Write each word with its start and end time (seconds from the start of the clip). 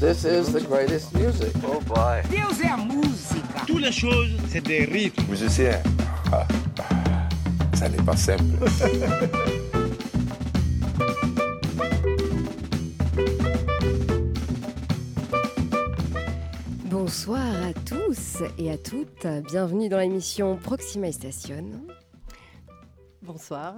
This 0.00 0.24
is 0.24 0.52
the 0.52 0.60
greatest 0.60 1.14
music. 1.14 1.52
Oh 1.64 1.80
boy. 1.82 2.20
Deus 2.28 2.60
é 2.60 2.66
a 2.68 2.76
música. 2.76 3.64
Toutes 3.64 3.80
les 3.80 3.92
choses, 3.92 4.30
c'est 4.50 4.60
des 4.60 4.84
rythmes. 4.84 5.22
Musicien, 5.30 5.80
ah, 6.32 6.44
ah, 6.80 7.28
ça 7.76 7.88
n'est 7.88 8.02
pas 8.02 8.16
simple. 8.16 8.42
Bonsoir 16.90 17.40
à 17.64 17.72
tous 17.72 18.42
et 18.58 18.70
à 18.70 18.78
toutes. 18.78 19.26
Bienvenue 19.48 19.88
dans 19.88 19.98
l'émission 19.98 20.56
Proxima 20.56 21.10
Station. 21.12 21.64
Bonsoir. 23.22 23.74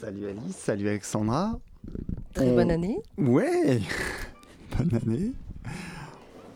Salut 0.00 0.26
Alice, 0.28 0.56
salut 0.56 0.88
Alexandra. 0.88 1.58
Très 2.34 2.50
On- 2.50 2.54
bonne 2.54 2.70
année. 2.70 2.98
Ouais, 3.16 3.80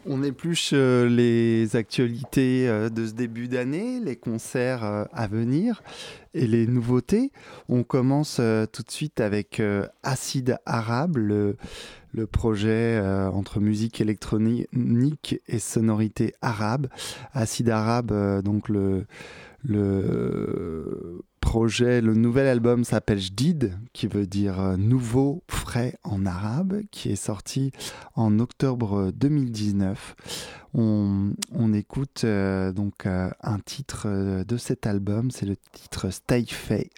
On 0.05 0.25
épluche 0.25 0.70
euh, 0.73 1.09
les 1.09 1.77
actualités 1.77 2.69
euh, 2.69 2.88
de 2.88 3.06
ce 3.06 3.12
début 3.12 3.46
d'année, 3.46 4.01
les 4.01 4.16
concerts 4.16 4.84
euh, 4.84 5.05
à 5.12 5.29
venir 5.29 5.80
et 6.34 6.48
les 6.48 6.66
nouveautés. 6.66 7.30
On 7.69 7.84
commence 7.84 8.41
tout 8.73 8.82
de 8.82 8.91
suite 8.91 9.20
avec 9.20 9.62
Acide 10.02 10.56
Arabe, 10.65 11.19
le, 11.19 11.56
projet 12.27 12.98
entre 13.34 13.60
musique 13.60 14.01
électronique 14.01 15.41
et 15.46 15.59
sonorité 15.59 16.34
arabe. 16.41 16.88
Acide 17.34 17.68
Arabe, 17.68 18.43
donc 18.43 18.70
le, 18.70 19.04
le 19.62 21.23
projet, 21.42 22.01
le 22.01 22.14
nouvel 22.14 22.46
album 22.46 22.84
s'appelle 22.84 23.19
Jdid, 23.19 23.77
qui 23.92 24.06
veut 24.06 24.27
dire 24.27 24.60
euh, 24.60 24.77
nouveau, 24.77 25.42
frais 25.48 25.98
en 26.05 26.24
arabe, 26.24 26.80
qui 26.92 27.10
est 27.10 27.16
sorti 27.16 27.73
en 28.15 28.38
octobre 28.38 29.10
2019. 29.12 30.15
On, 30.73 31.34
écoute 31.74 32.23
euh, 32.24 32.73
donc 32.73 33.04
euh, 33.04 33.29
un 33.43 33.59
titre 33.59 34.45
de 34.45 34.57
cet 34.57 34.87
album, 34.87 35.30
c'est 35.30 35.45
le 35.45 35.57
titre 35.73 36.10
Stay 36.10 36.46
Fay, 36.46 36.90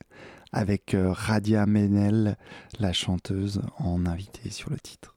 avec 0.52 0.94
Radia 0.96 1.66
Menel, 1.66 2.36
la 2.78 2.92
chanteuse, 2.92 3.62
en 3.78 4.06
invité 4.06 4.50
sur 4.50 4.70
le 4.70 4.78
titre. 4.78 5.13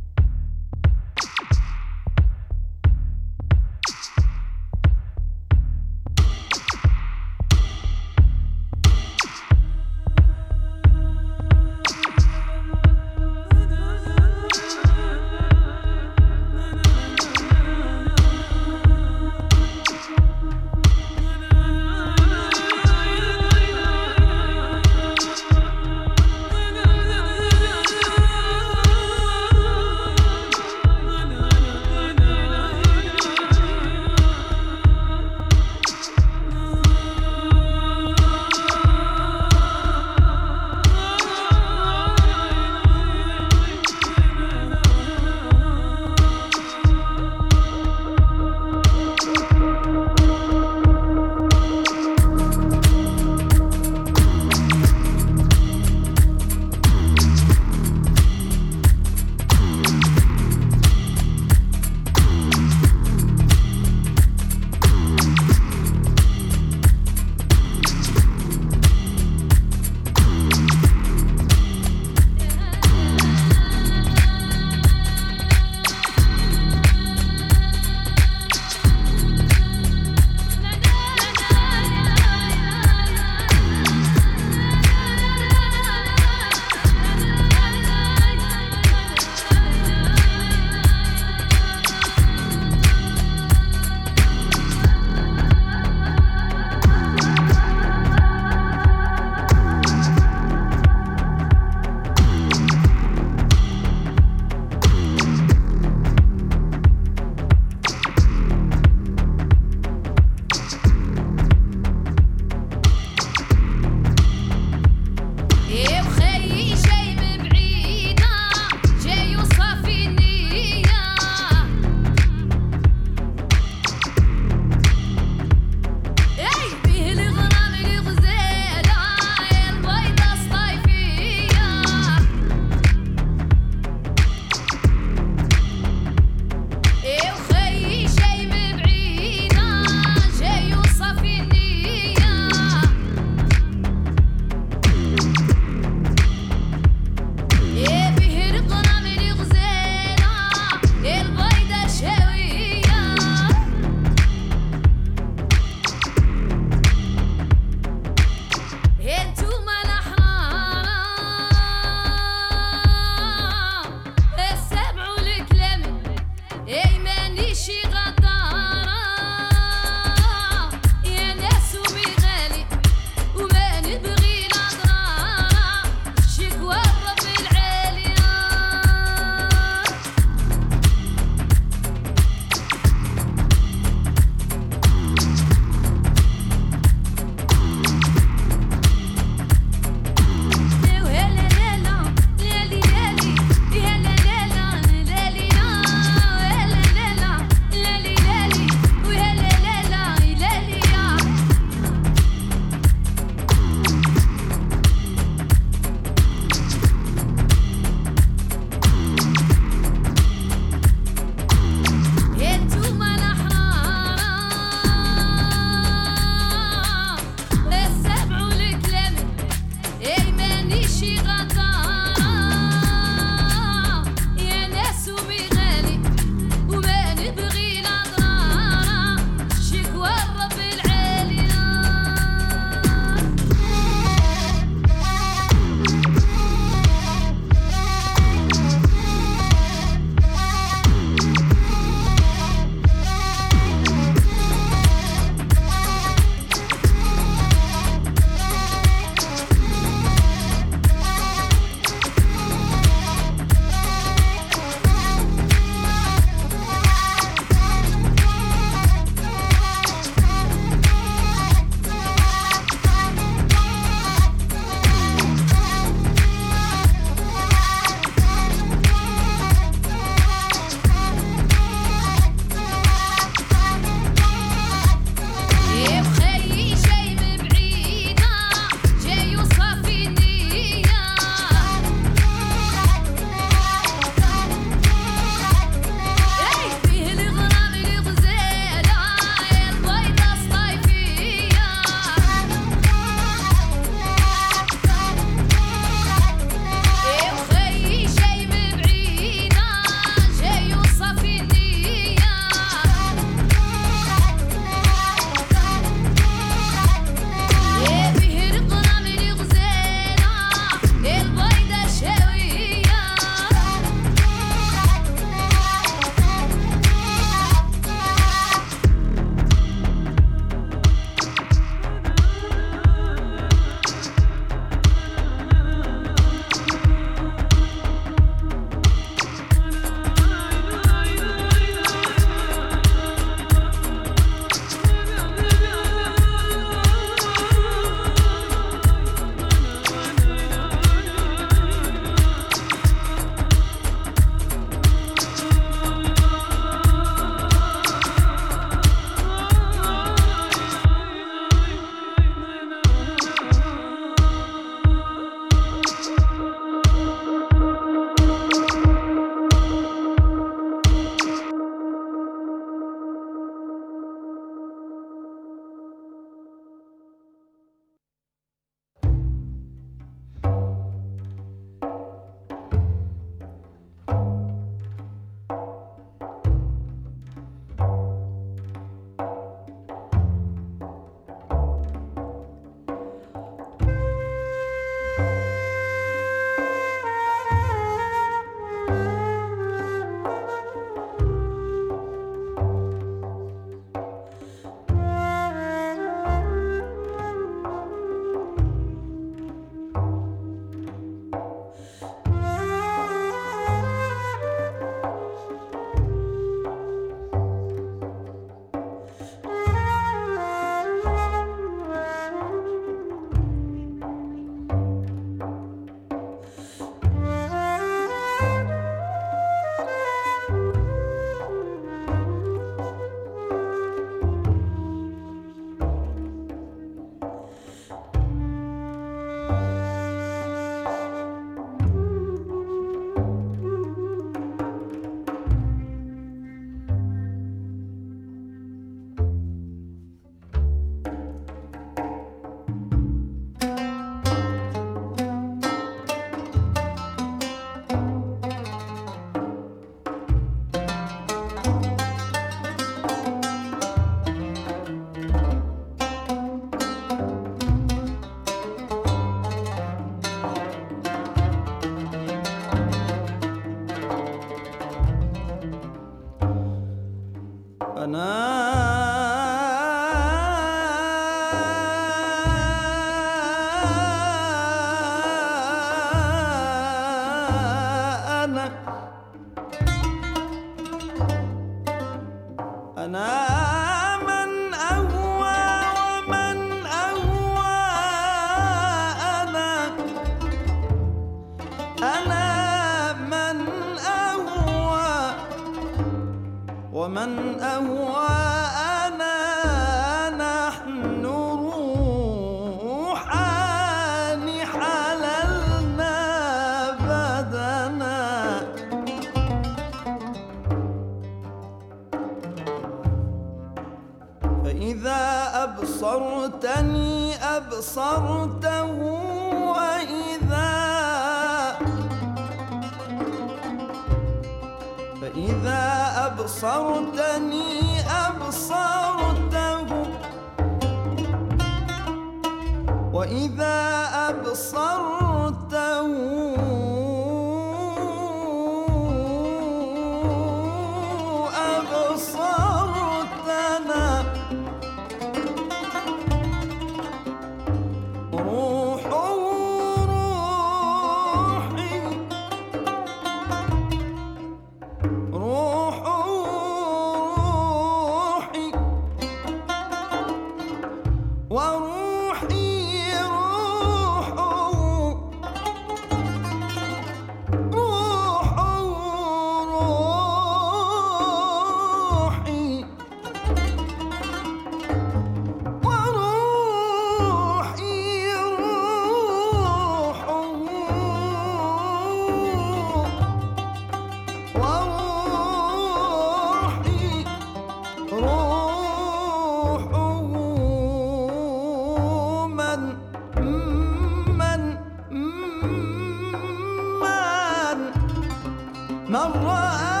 My 599.11 599.27
one. 599.27 600.00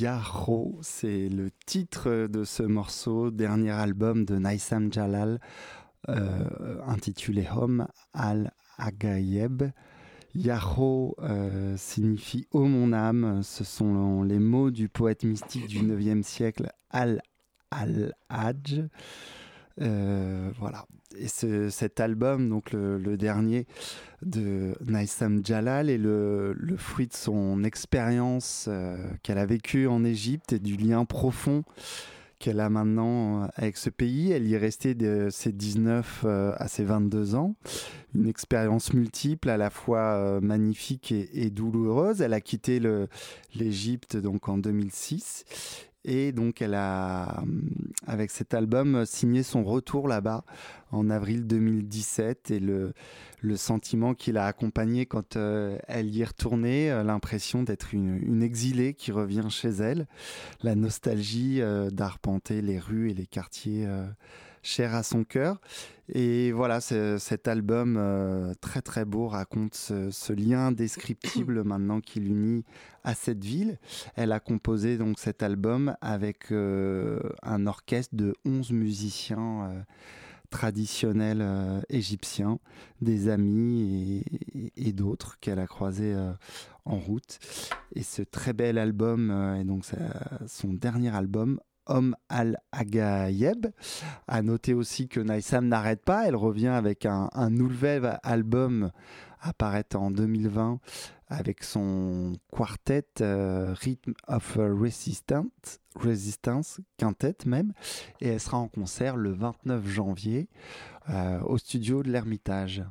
Yahro, 0.00 0.78
c'est 0.80 1.28
le 1.28 1.50
titre 1.66 2.26
de 2.26 2.44
ce 2.44 2.62
morceau, 2.62 3.30
dernier 3.30 3.72
album 3.72 4.24
de 4.24 4.38
Naïsam 4.38 4.90
Jalal, 4.90 5.40
euh, 6.08 6.78
intitulé 6.86 7.46
Hom 7.54 7.86
al-Agayeb. 8.14 9.64
Yahro 10.34 11.16
euh, 11.20 11.76
signifie 11.76 12.46
Ô 12.50 12.64
mon 12.64 12.94
âme, 12.94 13.42
ce 13.42 13.62
sont 13.62 14.22
les 14.22 14.38
mots 14.38 14.70
du 14.70 14.88
poète 14.88 15.24
mystique 15.24 15.66
du 15.66 15.80
9e 15.80 16.22
siècle 16.22 16.72
Al-Al-Hajj. 16.88 18.84
Euh, 19.82 20.50
voilà. 20.58 20.86
Et 21.18 21.26
cet 21.28 21.98
album, 21.98 22.48
donc 22.48 22.72
le, 22.72 23.16
dernier 23.16 23.66
de 24.22 24.74
Naïsam 24.84 25.44
Jalal, 25.44 25.90
est 25.90 25.98
le, 25.98 26.54
fruit 26.76 27.08
de 27.08 27.14
son 27.14 27.64
expérience 27.64 28.66
euh, 28.68 28.96
qu'elle 29.22 29.38
a 29.38 29.46
vécue 29.46 29.86
en 29.86 30.04
Égypte 30.04 30.52
et 30.52 30.58
du 30.58 30.76
lien 30.76 31.04
profond 31.04 31.64
qu'elle 32.38 32.60
a 32.60 32.70
maintenant 32.70 33.42
euh, 33.42 33.46
avec 33.56 33.76
ce 33.76 33.90
pays. 33.90 34.30
Elle 34.30 34.46
y 34.46 34.54
est 34.54 34.58
restée 34.58 34.94
de 34.94 35.28
ses 35.30 35.52
19 35.52 36.24
à 36.24 36.68
ses 36.68 36.84
22 36.84 37.34
ans. 37.34 37.54
Une 38.14 38.28
expérience 38.28 38.92
multiple, 38.94 39.50
à 39.50 39.56
la 39.56 39.70
fois 39.70 40.40
magnifique 40.40 41.12
et, 41.12 41.28
et, 41.34 41.50
douloureuse. 41.50 42.22
Elle 42.22 42.32
a 42.32 42.40
quitté 42.40 42.80
l'Égypte 43.54 44.16
en 44.46 44.58
2006 44.58 45.44
et 46.04 46.32
donc, 46.32 46.62
elle 46.62 46.74
a, 46.74 47.42
avec 48.06 48.30
cet 48.30 48.54
album, 48.54 49.04
signé 49.04 49.42
son 49.42 49.64
retour 49.64 50.08
là-bas 50.08 50.44
en 50.92 51.10
avril 51.10 51.46
2017. 51.46 52.50
Et 52.50 52.60
le, 52.60 52.92
sentiment 53.56 54.14
qui 54.14 54.32
l'a 54.32 54.46
accompagné 54.46 55.06
quand 55.06 55.36
euh, 55.36 55.78
elle 55.88 56.08
y 56.08 56.22
est 56.22 56.26
retournée, 56.26 56.90
euh, 56.90 57.02
l'impression 57.02 57.62
d'être 57.62 57.94
une, 57.94 58.42
exilée 58.42 58.94
qui 58.94 59.12
revient 59.12 59.46
chez 59.50 59.68
elle, 59.68 60.06
la 60.62 60.74
nostalgie 60.74 61.60
euh, 61.60 61.90
d'arpenter 61.90 62.62
les 62.62 62.78
rues 62.78 63.10
et 63.10 63.14
les 63.14 63.26
quartiers 63.26 63.86
chers 64.62 64.94
à 64.94 65.02
son 65.02 65.24
cœur. 65.24 65.60
Et 66.12 66.50
voilà, 66.50 66.80
cet 66.80 67.46
album 67.46 67.96
euh, 67.96 68.52
très 68.60 68.82
très 68.82 69.04
beau 69.04 69.28
raconte 69.28 69.74
ce, 69.74 70.32
lien 70.32 70.68
indescriptible 70.68 71.62
maintenant 71.64 72.00
qui 72.00 72.20
l'unit 72.20 72.64
à 73.04 73.14
cette 73.14 73.44
ville. 73.44 73.78
Elle 74.16 74.32
a 74.32 74.40
composé 74.40 74.98
donc 74.98 75.18
cet 75.18 75.42
album 75.42 75.94
avec 76.00 76.50
euh, 76.50 77.20
un 77.42 77.66
orchestre 77.66 78.14
de 78.14 78.34
11 78.44 78.72
musiciens. 78.72 79.70
Euh, 79.70 79.82
traditionnels 80.50 81.46
égyptiens, 81.90 82.58
des 83.00 83.28
amis 83.28 84.24
et, 84.76 84.92
d'autres 84.92 85.38
qu'elle 85.38 85.60
a 85.60 85.68
croisés 85.68 86.12
en 86.84 86.98
route. 86.98 87.38
Et 87.94 88.02
ce 88.02 88.22
très 88.22 88.52
bel 88.52 88.76
album 88.76 89.30
est 89.60 89.62
donc 89.62 89.84
son 90.48 90.72
dernier 90.72 91.14
album, 91.14 91.60
Homme 91.86 92.16
al-Agayeb. 92.28 93.66
À 94.28 94.42
noter 94.42 94.74
aussi 94.74 95.08
que 95.08 95.20
Naïsam 95.20 95.66
n'arrête 95.66 96.04
pas, 96.04 96.26
elle 96.26 96.36
revient 96.36 96.68
avec 96.68 97.06
un, 97.06 97.28
nouvel 97.50 98.18
album 98.22 98.90
apparaître 99.40 99.96
en 99.96 100.10
2020 100.10 100.78
avec 101.28 101.62
son 101.62 102.32
quartet 102.52 103.06
euh, 103.20 103.72
Rhythm 103.74 104.12
of 104.26 104.56
Resistance, 104.56 105.78
Resistance, 105.94 106.80
quintet 106.98 107.36
même, 107.46 107.72
et 108.20 108.28
elle 108.28 108.40
sera 108.40 108.58
en 108.58 108.68
concert 108.68 109.16
le 109.16 109.30
29 109.30 109.86
janvier 109.86 110.48
euh, 111.08 111.40
au 111.42 111.56
studio 111.56 112.02
de 112.02 112.10
l'Ermitage. 112.10 112.82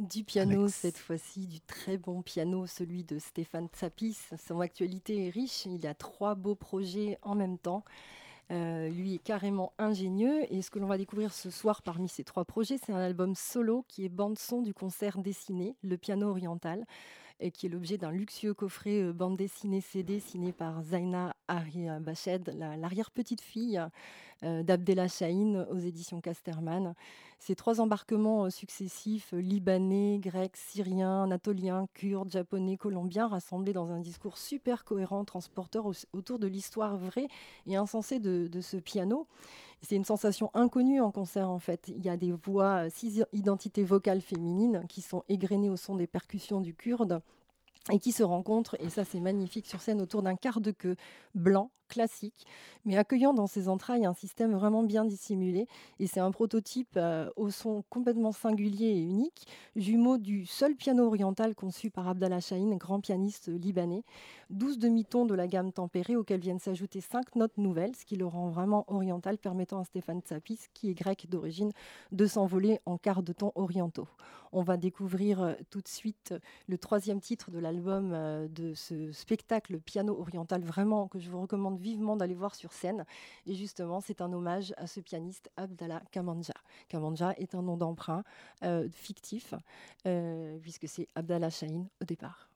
Du 0.00 0.24
piano 0.24 0.66
cette 0.68 0.96
fois-ci, 0.96 1.46
du 1.46 1.60
très 1.60 1.98
bon 1.98 2.22
piano, 2.22 2.66
celui 2.66 3.04
de 3.04 3.18
Stéphane 3.18 3.68
Tsapis. 3.68 4.16
Son 4.38 4.60
actualité 4.60 5.26
est 5.26 5.28
riche, 5.30 5.66
il 5.66 5.86
a 5.86 5.92
trois 5.92 6.34
beaux 6.34 6.54
projets 6.54 7.18
en 7.20 7.34
même 7.34 7.58
temps. 7.58 7.84
Euh, 8.50 8.88
lui 8.88 9.16
est 9.16 9.22
carrément 9.22 9.74
ingénieux 9.78 10.50
et 10.50 10.62
ce 10.62 10.70
que 10.70 10.78
l'on 10.78 10.86
va 10.86 10.96
découvrir 10.96 11.34
ce 11.34 11.50
soir 11.50 11.82
parmi 11.82 12.08
ces 12.08 12.24
trois 12.24 12.46
projets, 12.46 12.78
c'est 12.78 12.92
un 12.92 12.98
album 12.98 13.34
solo 13.34 13.84
qui 13.88 14.06
est 14.06 14.08
bande-son 14.08 14.62
du 14.62 14.72
concert 14.72 15.18
dessiné, 15.18 15.76
Le 15.82 15.98
piano 15.98 16.30
oriental, 16.30 16.86
et 17.40 17.50
qui 17.50 17.66
est 17.66 17.68
l'objet 17.68 17.98
d'un 17.98 18.10
luxueux 18.10 18.54
coffret 18.54 19.02
euh, 19.02 19.12
bande 19.12 19.36
dessinée 19.36 19.80
CD 19.80 20.20
signé 20.20 20.52
par 20.52 20.82
Zaina 20.82 21.34
Ari 21.48 21.88
Bached, 22.00 22.54
l'arrière-petite-fille 22.58 23.80
euh, 24.42 24.62
d'Abdella 24.62 25.06
Chahine 25.06 25.66
aux 25.70 25.78
éditions 25.78 26.22
Casterman. 26.22 26.94
Ces 27.38 27.54
trois 27.54 27.78
embarquements 27.78 28.46
euh, 28.46 28.50
successifs, 28.50 29.32
libanais, 29.32 30.18
grecs, 30.18 30.56
syriens, 30.56 31.24
anatoliens, 31.24 31.86
kurdes, 31.92 32.30
japonais, 32.30 32.78
colombiens, 32.78 33.28
rassemblés 33.28 33.74
dans 33.74 33.90
un 33.90 34.00
discours 34.00 34.38
super 34.38 34.84
cohérent, 34.84 35.26
transporteur 35.26 35.90
autour 36.14 36.38
de 36.38 36.46
l'histoire 36.46 36.96
vraie 36.96 37.28
et 37.66 37.76
insensée 37.76 38.18
de 38.18 38.60
ce 38.62 38.78
piano. 38.78 39.26
C'est 39.82 39.96
une 39.96 40.04
sensation 40.04 40.50
inconnue 40.54 41.00
en 41.00 41.10
concert 41.10 41.48
en 41.48 41.58
fait. 41.58 41.88
Il 41.88 42.04
y 42.04 42.08
a 42.08 42.16
des 42.16 42.32
voix, 42.32 42.90
six 42.90 43.24
identités 43.32 43.84
vocales 43.84 44.20
féminines 44.20 44.84
qui 44.88 45.00
sont 45.00 45.24
égrenées 45.28 45.70
au 45.70 45.76
son 45.76 45.96
des 45.96 46.06
percussions 46.06 46.60
du 46.60 46.74
kurde 46.74 47.22
et 47.90 47.98
qui 47.98 48.12
se 48.12 48.22
rencontrent, 48.22 48.76
et 48.78 48.90
ça 48.90 49.04
c'est 49.04 49.20
magnifique, 49.20 49.66
sur 49.66 49.80
scène 49.80 50.00
autour 50.02 50.22
d'un 50.22 50.36
quart 50.36 50.60
de 50.60 50.70
queue 50.70 50.96
blanc, 51.34 51.70
classique, 51.90 52.46
mais 52.86 52.96
accueillant 52.96 53.34
dans 53.34 53.46
ses 53.46 53.68
entrailles 53.68 54.06
un 54.06 54.14
système 54.14 54.54
vraiment 54.54 54.82
bien 54.82 55.04
dissimulé. 55.04 55.66
Et 55.98 56.06
c'est 56.06 56.20
un 56.20 56.30
prototype 56.30 56.94
euh, 56.96 57.28
au 57.36 57.50
son 57.50 57.84
complètement 57.90 58.32
singulier 58.32 58.86
et 58.86 59.00
unique, 59.02 59.46
jumeau 59.76 60.16
du 60.16 60.46
seul 60.46 60.76
piano 60.76 61.04
oriental 61.06 61.54
conçu 61.54 61.90
par 61.90 62.08
Abdallah 62.08 62.40
Chahine, 62.40 62.78
grand 62.78 63.00
pianiste 63.00 63.48
libanais. 63.48 64.04
12 64.48 64.78
demi-tons 64.78 65.26
de 65.26 65.34
la 65.34 65.46
gamme 65.46 65.72
tempérée 65.72 66.16
auxquels 66.16 66.40
viennent 66.40 66.58
s'ajouter 66.58 67.00
5 67.00 67.36
notes 67.36 67.58
nouvelles, 67.58 67.94
ce 67.94 68.04
qui 68.04 68.16
le 68.16 68.26
rend 68.26 68.48
vraiment 68.48 68.84
oriental, 68.88 69.36
permettant 69.38 69.80
à 69.80 69.84
Stéphane 69.84 70.20
Tsapis, 70.20 70.60
qui 70.72 70.90
est 70.90 70.94
grec 70.94 71.26
d'origine, 71.28 71.72
de 72.12 72.26
s'envoler 72.26 72.80
en 72.86 72.96
quart 72.96 73.22
de 73.22 73.32
ton 73.32 73.52
orientaux. 73.54 74.08
On 74.52 74.62
va 74.62 74.76
découvrir 74.76 75.42
euh, 75.42 75.54
tout 75.70 75.80
de 75.80 75.88
suite 75.88 76.34
le 76.66 76.76
troisième 76.76 77.20
titre 77.20 77.50
de 77.50 77.58
l'album 77.58 78.10
euh, 78.12 78.48
de 78.48 78.74
ce 78.74 79.12
spectacle 79.12 79.78
piano 79.78 80.18
oriental, 80.18 80.62
vraiment 80.62 81.06
que 81.06 81.20
je 81.20 81.30
vous 81.30 81.40
recommande 81.40 81.78
vivement 81.80 82.16
d'aller 82.16 82.34
voir 82.34 82.54
sur 82.54 82.72
scène. 82.72 83.04
Et 83.46 83.54
justement, 83.54 84.00
c'est 84.00 84.20
un 84.20 84.32
hommage 84.32 84.74
à 84.76 84.86
ce 84.86 85.00
pianiste 85.00 85.50
Abdallah 85.56 86.02
Kamanja. 86.12 86.54
Kamanja 86.88 87.32
est 87.38 87.54
un 87.54 87.62
nom 87.62 87.76
d'emprunt 87.76 88.22
euh, 88.62 88.88
fictif, 88.90 89.54
euh, 90.06 90.58
puisque 90.58 90.88
c'est 90.88 91.08
Abdallah 91.14 91.50
Shaheen 91.50 91.88
au 92.00 92.04
départ. 92.04 92.49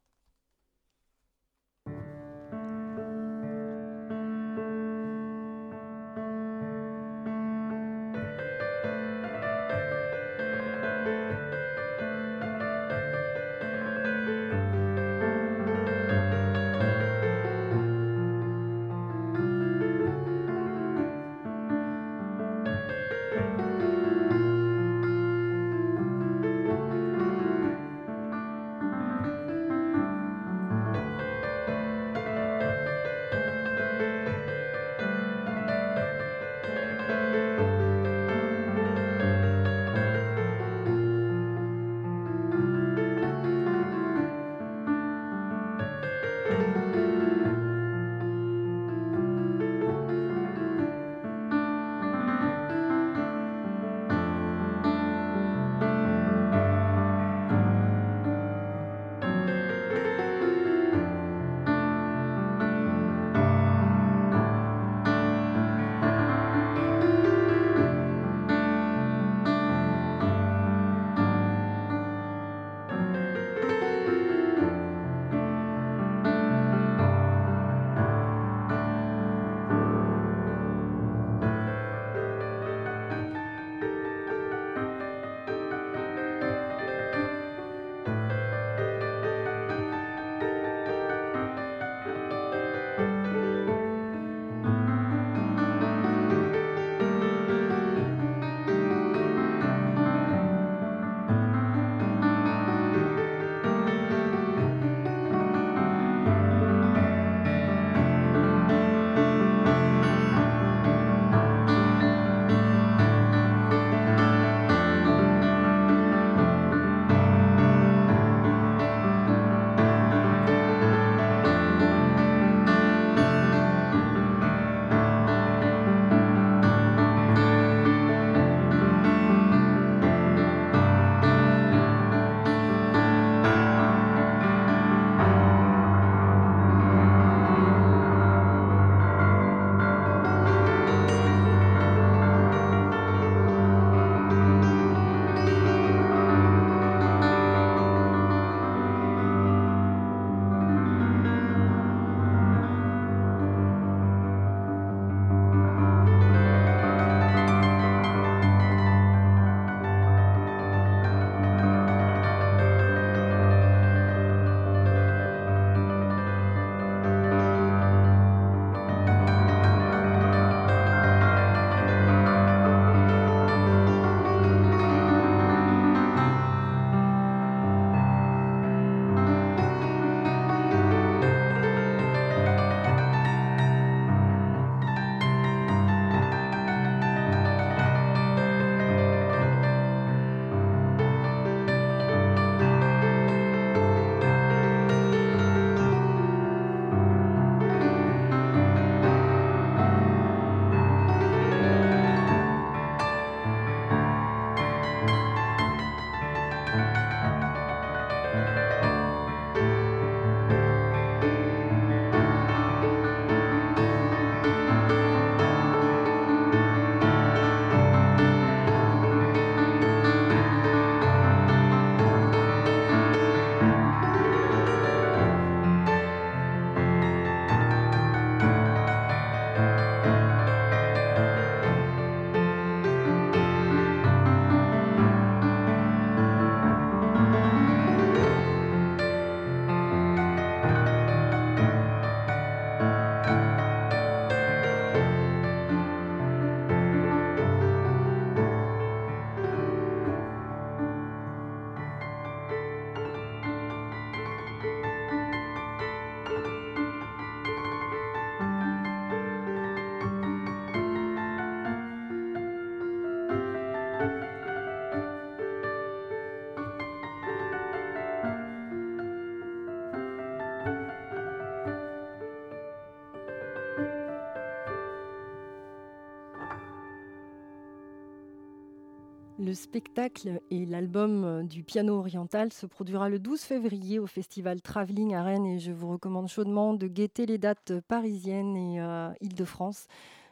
Le 279.44 279.52
spectacle 279.52 280.40
et 280.50 280.64
l'album 280.64 281.24
euh, 281.24 281.42
du 281.42 281.64
piano 281.64 281.98
oriental 281.98 282.50
se 282.50 282.64
produira 282.64 283.10
le 283.10 283.18
12 283.18 283.42
février 283.42 283.98
au 283.98 284.06
festival 284.06 284.62
Travelling 284.62 285.14
à 285.14 285.22
Rennes 285.22 285.44
et 285.44 285.58
je 285.58 285.70
vous 285.70 285.90
recommande 285.90 286.28
chaudement 286.28 286.72
de 286.72 286.88
guetter 286.88 287.26
les 287.26 287.36
dates 287.36 287.78
parisiennes 287.80 288.56
et 288.56 288.80
euh, 288.80 289.12
Île-de-France. 289.20 289.86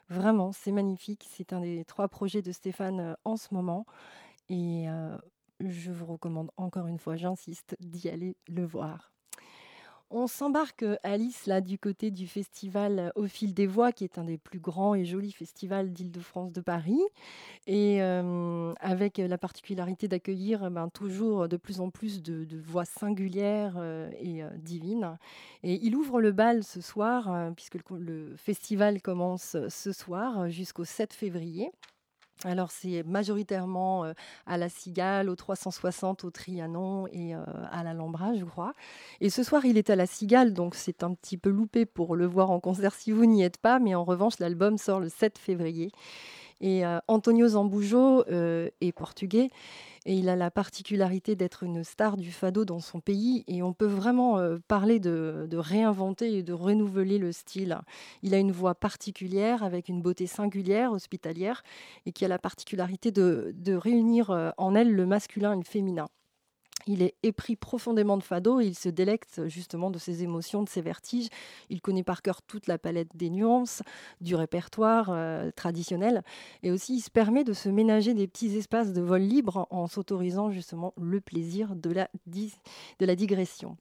Vraiment, 0.08 0.52
c'est 0.52 0.72
magnifique. 0.72 1.28
C'est 1.30 1.52
un 1.52 1.60
des 1.60 1.84
trois 1.84 2.08
projets 2.08 2.40
de 2.40 2.52
Stéphane 2.52 3.00
euh, 3.00 3.14
en 3.26 3.36
ce 3.36 3.52
moment 3.52 3.84
et 4.48 4.86
je 5.60 5.92
vous 5.92 6.06
recommande 6.06 6.50
encore 6.56 6.86
une 6.86 6.98
fois, 6.98 7.16
j'insiste, 7.16 7.76
d'y 7.80 8.08
aller 8.08 8.34
le 8.48 8.64
voir. 8.64 9.12
On 10.14 10.26
s'embarque, 10.26 10.84
Alice, 11.04 11.46
là, 11.46 11.62
du 11.62 11.78
côté 11.78 12.10
du 12.10 12.26
festival 12.26 13.12
Au 13.14 13.26
fil 13.26 13.54
des 13.54 13.66
voix, 13.66 13.92
qui 13.92 14.04
est 14.04 14.18
un 14.18 14.24
des 14.24 14.36
plus 14.36 14.58
grands 14.58 14.94
et 14.94 15.06
jolis 15.06 15.32
festivals 15.32 15.90
d'Île-de-France 15.90 16.52
de 16.52 16.60
Paris, 16.60 17.00
et 17.66 18.02
avec 18.02 19.16
la 19.16 19.38
particularité 19.38 20.08
d'accueillir 20.08 20.70
ben, 20.70 20.90
toujours 20.90 21.48
de 21.48 21.56
plus 21.56 21.80
en 21.80 21.88
plus 21.88 22.20
de, 22.22 22.46
voix 22.60 22.84
singulières 22.84 23.82
et 24.20 24.42
divines. 24.58 25.16
Et 25.62 25.80
il 25.82 25.96
ouvre 25.96 26.20
le 26.20 26.32
bal 26.32 26.62
ce 26.62 26.82
soir, 26.82 27.50
puisque 27.54 27.78
le 27.90 28.34
festival 28.36 29.00
commence 29.00 29.56
ce 29.70 29.92
soir 29.92 30.50
jusqu'au 30.50 30.84
7 30.84 31.14
février. 31.14 31.72
Alors 32.44 32.70
c'est 32.72 33.04
majoritairement 33.04 34.04
à 34.46 34.58
la 34.58 34.68
Cigale, 34.68 35.28
au 35.28 35.36
360, 35.36 36.24
au 36.24 36.30
Trianon 36.30 37.06
et 37.12 37.34
à 37.34 37.84
l'Alhambra, 37.84 38.34
je 38.34 38.44
crois. 38.44 38.74
Et 39.20 39.30
ce 39.30 39.42
soir, 39.42 39.64
il 39.64 39.78
est 39.78 39.90
à 39.90 39.96
la 39.96 40.06
Cigale, 40.06 40.52
donc 40.52 40.74
c'est 40.74 41.04
un 41.04 41.14
petit 41.14 41.38
peu 41.38 41.50
loupé 41.50 41.86
pour 41.86 42.16
le 42.16 42.26
voir 42.26 42.50
en 42.50 42.58
concert 42.58 42.94
si 42.94 43.12
vous 43.12 43.26
n'y 43.26 43.44
êtes 43.44 43.58
pas. 43.58 43.78
Mais 43.78 43.94
en 43.94 44.04
revanche, 44.04 44.40
l'album 44.40 44.76
sort 44.76 44.98
le 44.98 45.08
7 45.08 45.38
février. 45.38 45.92
Et 46.60 46.82
Antonio 47.08 47.48
Zambujo 47.48 48.24
est 48.26 48.92
portugais 48.92 49.50
et 50.04 50.14
il 50.14 50.28
a 50.28 50.36
la 50.36 50.50
particularité 50.50 51.36
d'être 51.36 51.62
une 51.62 51.84
star 51.84 52.16
du 52.16 52.32
fado 52.32 52.64
dans 52.64 52.80
son 52.80 53.00
pays 53.00 53.44
et 53.46 53.62
on 53.62 53.72
peut 53.72 53.86
vraiment 53.86 54.38
euh, 54.38 54.58
parler 54.68 54.98
de, 54.98 55.48
réinventer 55.52 56.38
et 56.38 56.42
de 56.42 56.52
renouveler 56.52 57.18
le 57.18 57.32
style. 57.32 57.78
Il 58.22 58.34
a 58.34 58.38
une 58.38 58.52
voix 58.52 58.74
particulière 58.74 59.62
avec 59.62 59.88
une 59.88 60.02
beauté 60.02 60.26
singulière, 60.26 60.92
hospitalière 60.92 61.62
et 62.06 62.12
qui 62.12 62.24
a 62.24 62.28
la 62.28 62.38
particularité 62.38 63.10
de 63.10 63.74
réunir 63.74 64.30
euh, 64.30 64.50
en 64.56 64.74
elle 64.74 64.92
le 64.92 65.06
masculin 65.06 65.52
et 65.52 65.56
le 65.56 65.64
féminin. 65.64 66.08
Il 66.86 67.02
est 67.02 67.14
épris 67.22 67.56
profondément 67.56 68.16
de 68.16 68.22
fado 68.22 68.60
il 68.60 68.74
se 68.74 68.88
délecte 68.88 69.46
justement 69.46 69.90
de 69.90 69.98
ses 69.98 70.22
émotions, 70.22 70.62
de 70.62 70.68
ses 70.68 70.80
vertiges. 70.80 71.28
Il 71.70 71.80
connaît 71.80 72.02
par 72.02 72.22
cœur 72.22 72.42
toute 72.42 72.66
la 72.66 72.78
palette 72.78 73.14
des 73.14 73.30
nuances, 73.30 73.82
du 74.20 74.34
répertoire 74.34 75.10
euh, 75.10 75.50
traditionnel. 75.54 76.22
Et 76.62 76.70
aussi, 76.70 76.96
il 76.96 77.00
se 77.00 77.10
permet 77.10 77.44
de 77.44 77.52
se 77.52 77.68
ménager 77.68 78.14
des 78.14 78.26
petits 78.26 78.56
espaces 78.56 78.92
de 78.92 79.00
vol 79.00 79.22
libre 79.22 79.66
en 79.70 79.86
s'autorisant 79.86 80.50
justement 80.50 80.94
le 81.00 81.20
plaisir 81.20 81.74
de 81.76 81.90
la, 81.90 82.08
de 82.26 83.06
la 83.06 83.16
digression. 83.16 83.76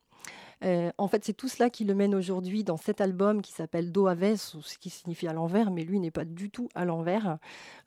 Euh, 0.63 0.91
en 0.97 1.07
fait, 1.07 1.25
c'est 1.25 1.33
tout 1.33 1.47
cela 1.47 1.69
qui 1.69 1.85
le 1.85 1.95
mène 1.95 2.13
aujourd'hui 2.13 2.63
dans 2.63 2.77
cet 2.77 3.01
album 3.01 3.41
qui 3.41 3.51
s'appelle 3.51 3.91
Do 3.91 4.07
Aves, 4.07 4.35
ce 4.35 4.77
qui 4.77 4.89
signifie 4.89 5.27
à 5.27 5.33
l'envers, 5.33 5.71
mais 5.71 5.83
lui 5.83 5.99
n'est 5.99 6.11
pas 6.11 6.25
du 6.25 6.49
tout 6.49 6.69
à 6.75 6.85
l'envers. 6.85 7.37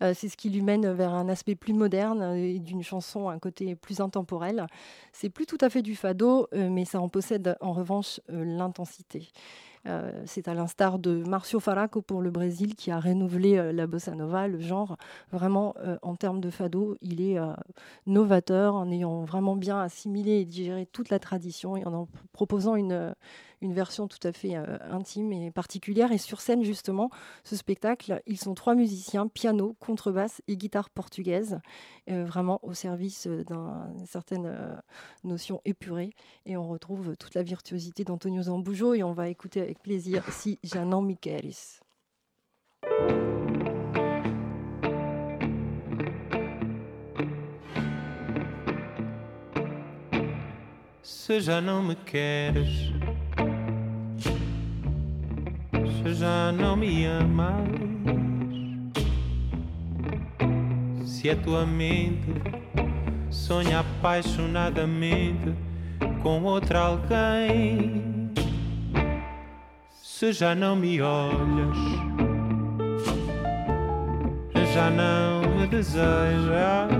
Euh, 0.03 0.13
c'est 0.15 0.29
ce 0.29 0.37
qui 0.37 0.51
lui 0.51 0.63
mène 0.63 0.91
vers 0.93 1.15
un 1.15 1.29
aspect 1.29 1.55
plus 1.55 1.73
moderne 1.73 2.37
et 2.37 2.59
d'une 2.59 2.83
chanson 2.83 3.29
un 3.29 3.39
côté 3.39 3.77
plus 3.77 4.01
intemporel. 4.01 4.67
C'est 5.13 5.31
plus 5.31 5.47
tout 5.47 5.59
à 5.61 5.71
fait 5.71 5.83
du 5.83 5.95
fado, 5.95 6.49
euh, 6.53 6.69
mais 6.71 6.85
ça 6.85 7.01
en 7.01 7.09
possède 7.09 7.57
en 7.61 7.73
revanche 7.73 8.21
l'intensité. 8.29 9.31
Euh, 9.87 10.11
c'est 10.25 10.49
à 10.49 10.55
l'instar 10.55 10.99
de 10.99 11.23
Marcio 11.25 11.61
Faraco 11.61 12.01
pour 12.01 12.23
le 12.23 12.31
Brésil 12.31 12.75
qui 12.75 12.90
a 12.90 12.99
renouvelé 12.99 13.59
euh, 13.59 13.73
la 13.73 13.87
bossa 13.87 14.14
nova, 14.14 14.49
le 14.49 14.59
genre. 14.59 14.97
Vraiment, 15.31 15.75
euh, 15.85 15.99
en 16.03 16.16
termes 16.16 16.40
de 16.40 16.51
fado, 16.51 16.97
il 17.03 17.20
est 17.20 17.38
novateur 18.07 18.75
en 18.75 18.90
ayant 18.90 19.25
vraiment 19.25 19.57
bien 19.57 19.81
assimilé 19.81 20.40
et 20.40 20.44
digéré 20.44 20.87
toute 20.87 21.11
la 21.11 21.18
tradition 21.18 21.77
et 21.77 21.85
en 21.85 21.94
en 21.94 22.09
proposant 22.33 22.75
une, 22.75 23.14
une 23.64 23.72
version 23.72 24.07
tout 24.07 24.18
à 24.22 24.33
fait 24.33 24.57
euh, 24.57 24.79
intime 24.90 25.33
et 25.33 25.50
particulière. 25.50 26.12
Et 26.12 26.18
sur 26.18 26.40
scène, 26.40 26.62
justement, 26.62 27.11
ce 27.42 27.57
spectacle, 27.57 28.22
ils 28.27 28.38
sont 28.38 28.55
trois 28.55 28.74
musiciens, 28.74 29.27
piano, 29.27 29.74
contrebasse 29.81 30.42
et 30.46 30.57
guitare 30.57 30.90
portugaise, 30.90 31.59
euh, 32.11 32.24
vraiment 32.24 32.61
au 32.62 32.74
service 32.74 33.27
euh, 33.27 33.42
d'une 33.44 34.07
certaine 34.07 34.81
notion 35.24 35.61
épurée. 35.64 36.11
Et 36.46 36.57
on 36.57 36.68
retrouve 36.68 37.16
toute 37.16 37.35
la 37.35 37.42
virtuosité 37.42 38.05
d'Antonio 38.05 38.42
Zambujo 38.42 38.94
et 38.94 39.03
on 39.03 39.12
va 39.12 39.29
écouter 39.29 39.61
avec 39.61 39.81
plaisir 39.81 40.24
Si 40.31 40.59
Janan 40.62 41.03
Michaelis. 41.03 41.81
Se 51.24 51.40
já 51.40 51.59
não 51.59 51.83
me 51.83 51.94
queres, 51.94 52.92
já 56.12 56.53
não 56.53 56.77
me 56.77 57.07
amas, 57.07 57.69
se 61.07 61.31
a 61.31 61.37
tua 61.37 61.64
mente 61.64 62.35
sonha 63.31 63.81
apaixonadamente 63.81 65.55
com 66.23 66.43
outra 66.43 66.81
alguém, 66.81 68.31
se 69.90 70.33
já 70.33 70.55
não 70.55 70.77
me 70.77 71.01
olhas, 71.01 71.79
já 74.75 74.90
não 74.90 75.43
me 75.57 75.67
desejas. 75.69 76.90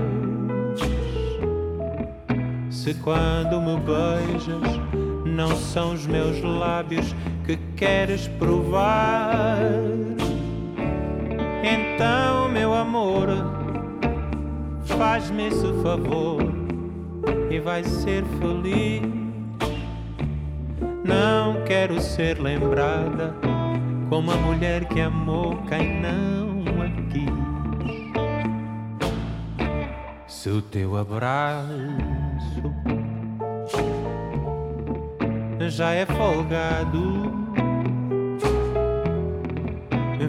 Se 2.69 2.93
quando 2.93 3.59
me 3.59 3.77
beijas 3.79 4.79
não 5.25 5.55
são 5.55 5.93
os 5.93 6.05
meus 6.07 6.41
lábios 6.41 7.13
que 7.45 7.57
queres 7.75 8.27
provar. 8.27 9.59
Então, 11.63 12.49
meu 12.49 12.73
amor, 12.73 13.27
faz-me 14.85 15.47
esse 15.47 15.71
favor 15.83 16.43
e 17.49 17.59
vai 17.59 17.83
ser 17.83 18.23
feliz. 18.39 19.01
Não 21.03 21.63
quero 21.65 22.01
ser 22.01 22.39
lembrada 22.39 23.35
como 24.09 24.31
a 24.31 24.35
mulher 24.37 24.85
que 24.85 24.99
amou 24.99 25.57
quem 25.67 26.01
não 26.01 26.63
a 26.81 26.89
quis. 27.11 27.29
Se 30.27 30.49
o 30.49 30.61
teu 30.61 30.97
abraço 30.97 31.75
já 35.69 35.91
é 35.91 36.05
folgado. 36.05 37.34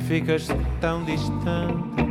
Ficas 0.01 0.49
tão 0.81 1.05
distante 1.05 2.07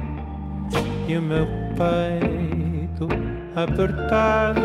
e 1.08 1.18
o 1.18 1.22
meu 1.22 1.46
peito 1.78 3.08
apertado. 3.56 4.62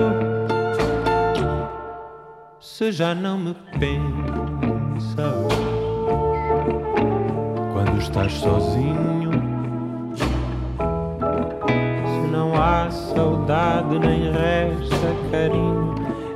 Se 2.60 2.90
já 2.90 3.14
não 3.14 3.38
me 3.38 3.54
pensas 3.78 4.14
quando 7.72 7.98
estás 7.98 8.32
sozinho, 8.32 9.30
se 12.04 12.30
não 12.32 12.54
há 12.60 12.90
saudade 12.90 13.98
nem 13.98 14.32
resta 14.32 15.14
carinho 15.30 15.94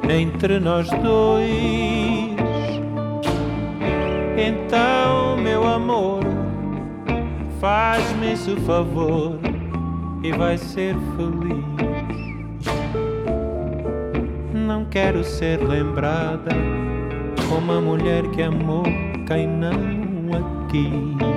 entre 0.09 0.61
nós 0.61 0.89
dois. 0.91 1.49
Então, 4.37 5.37
meu 5.39 5.67
amor, 5.67 6.34
faz-me 7.65 8.35
esse 8.35 8.55
favor 8.57 9.39
e 10.23 10.31
vai 10.33 10.59
ser 10.59 10.95
feliz. 11.17 11.65
Não 14.53 14.85
quero 14.85 15.25
ser 15.25 15.63
lembrada 15.67 16.51
como 17.49 17.73
a 17.73 17.81
mulher 17.81 18.31
que 18.33 18.43
amou 18.43 18.83
quem 19.27 19.47
não 19.47 19.71
a 20.37 20.71
quis. 20.71 21.34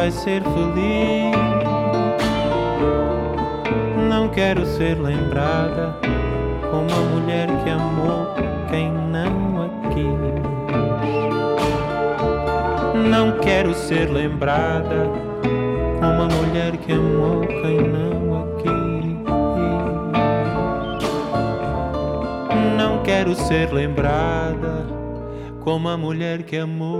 Vai 0.00 0.10
ser 0.10 0.42
feliz. 0.42 1.36
Não 4.08 4.30
quero 4.30 4.64
ser 4.64 4.98
lembrada 4.98 5.94
como 6.70 6.90
a 6.90 7.00
mulher 7.10 7.48
que 7.62 7.68
amou 7.68 8.34
quem 8.70 8.90
não 8.90 9.62
a 9.62 9.68
quis. 9.90 10.40
Não 13.10 13.38
quero 13.40 13.74
ser 13.74 14.08
lembrada 14.10 15.10
como 16.00 16.22
a 16.22 16.28
mulher 16.28 16.78
que 16.78 16.92
amou 16.92 17.46
quem 17.46 17.82
não 17.86 18.40
a 18.40 18.44
quis. 18.56 18.70
Não 22.78 23.02
quero 23.02 23.34
ser 23.34 23.70
lembrada 23.70 24.86
como 25.60 25.90
a 25.90 25.96
mulher 25.98 26.42
que 26.42 26.56
amou 26.56 26.99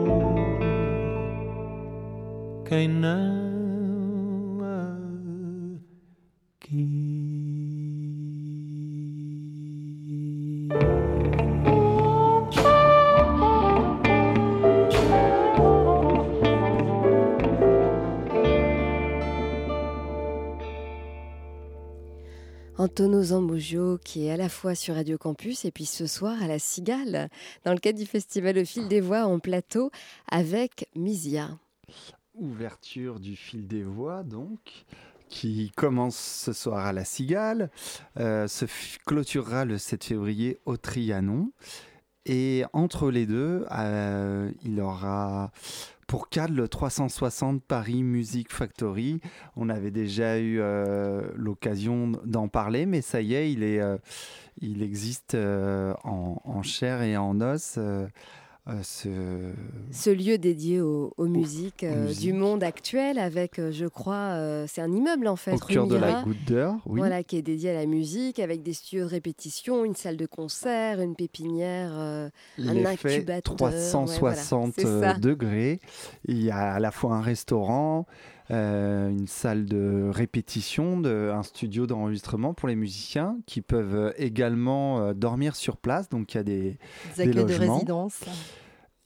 Antono 22.78 23.22
Zambougio 23.24 23.98
qui 23.98 24.26
est 24.26 24.30
à 24.30 24.36
la 24.36 24.48
fois 24.48 24.76
sur 24.76 24.94
Radio 24.94 25.18
Campus 25.18 25.64
et 25.64 25.72
puis 25.72 25.86
ce 25.86 26.06
soir 26.06 26.40
à 26.40 26.46
la 26.46 26.60
Cigale 26.60 27.30
dans 27.64 27.72
le 27.72 27.80
cadre 27.80 27.98
du 27.98 28.06
festival 28.06 28.56
au 28.58 28.64
fil 28.64 28.86
des 28.86 29.00
voix 29.00 29.24
en 29.24 29.40
plateau 29.40 29.90
avec 30.30 30.88
Misia. 30.94 31.58
Ouverture 32.40 33.20
du 33.20 33.36
fil 33.36 33.66
des 33.66 33.82
voix 33.82 34.22
donc 34.22 34.86
qui 35.30 35.70
commence 35.76 36.16
ce 36.16 36.52
soir 36.52 36.86
à 36.86 36.92
la 36.92 37.04
Cigale, 37.04 37.70
euh, 38.18 38.48
se 38.48 38.66
clôturera 39.06 39.64
le 39.64 39.78
7 39.78 40.04
février 40.04 40.58
au 40.66 40.76
Trianon. 40.76 41.52
Et 42.26 42.64
entre 42.72 43.10
les 43.10 43.26
deux, 43.26 43.64
euh, 43.70 44.50
il 44.64 44.80
aura 44.80 45.52
pour 46.06 46.28
cadre 46.28 46.54
le 46.54 46.66
360 46.66 47.62
Paris 47.62 48.02
Music 48.02 48.52
Factory. 48.52 49.20
On 49.56 49.68
avait 49.68 49.92
déjà 49.92 50.38
eu 50.38 50.60
euh, 50.60 51.30
l'occasion 51.36 52.12
d'en 52.24 52.48
parler, 52.48 52.84
mais 52.84 53.00
ça 53.00 53.22
y 53.22 53.34
est, 53.34 53.52
il, 53.52 53.62
est, 53.62 53.80
il 54.60 54.82
existe 54.82 55.36
en, 55.36 56.62
chair 56.62 57.02
et 57.02 57.16
en 57.16 57.40
os. 57.40 57.78
Ce... 58.82 59.52
ce... 59.90 60.10
lieu 60.10 60.38
dédié 60.38 60.80
aux, 60.80 61.12
aux 61.16 61.26
musiques 61.26 61.82
euh, 61.82 62.06
musique. 62.06 62.20
du 62.20 62.32
monde 62.32 62.62
actuel 62.62 63.18
avec, 63.18 63.58
euh, 63.58 63.72
je 63.72 63.86
crois, 63.86 64.34
euh, 64.34 64.66
c'est 64.68 64.80
un 64.80 64.92
immeuble 64.92 65.26
en 65.26 65.36
fait. 65.36 65.54
Au 65.54 65.58
cœur 65.58 65.86
de 65.86 65.96
la 65.96 66.22
Goutte 66.22 66.52
oui. 66.86 67.00
Voilà, 67.00 67.24
qui 67.24 67.36
est 67.36 67.42
dédié 67.42 67.70
à 67.70 67.74
la 67.74 67.86
musique 67.86 68.38
avec 68.38 68.62
des 68.62 68.72
studios 68.72 69.04
de 69.04 69.10
répétition, 69.10 69.84
une 69.84 69.96
salle 69.96 70.16
de 70.16 70.26
concert, 70.26 71.00
une 71.00 71.16
pépinière, 71.16 71.92
un 71.92 72.30
incubateur. 72.58 73.56
360 73.56 74.76
ouais, 74.76 74.84
voilà. 74.84 75.14
degrés. 75.14 75.80
Il 76.26 76.42
y 76.42 76.50
a 76.50 76.74
à 76.74 76.80
la 76.80 76.90
fois 76.90 77.14
un 77.14 77.22
restaurant, 77.22 78.06
euh, 78.50 79.10
une 79.10 79.26
salle 79.26 79.66
de 79.66 80.10
répétition, 80.12 81.00
de, 81.00 81.30
un 81.32 81.42
studio 81.42 81.86
d'enregistrement 81.86 82.54
pour 82.54 82.68
les 82.68 82.76
musiciens 82.76 83.38
qui 83.46 83.60
peuvent 83.60 84.12
également 84.16 85.00
euh, 85.00 85.14
dormir 85.14 85.56
sur 85.56 85.76
place. 85.76 86.08
Donc 86.08 86.34
il 86.34 86.36
y 86.36 86.40
a 86.40 86.44
des, 86.44 86.78
des, 87.16 87.32
logements. 87.32 87.66
de 87.66 87.72
résidence. 87.72 88.20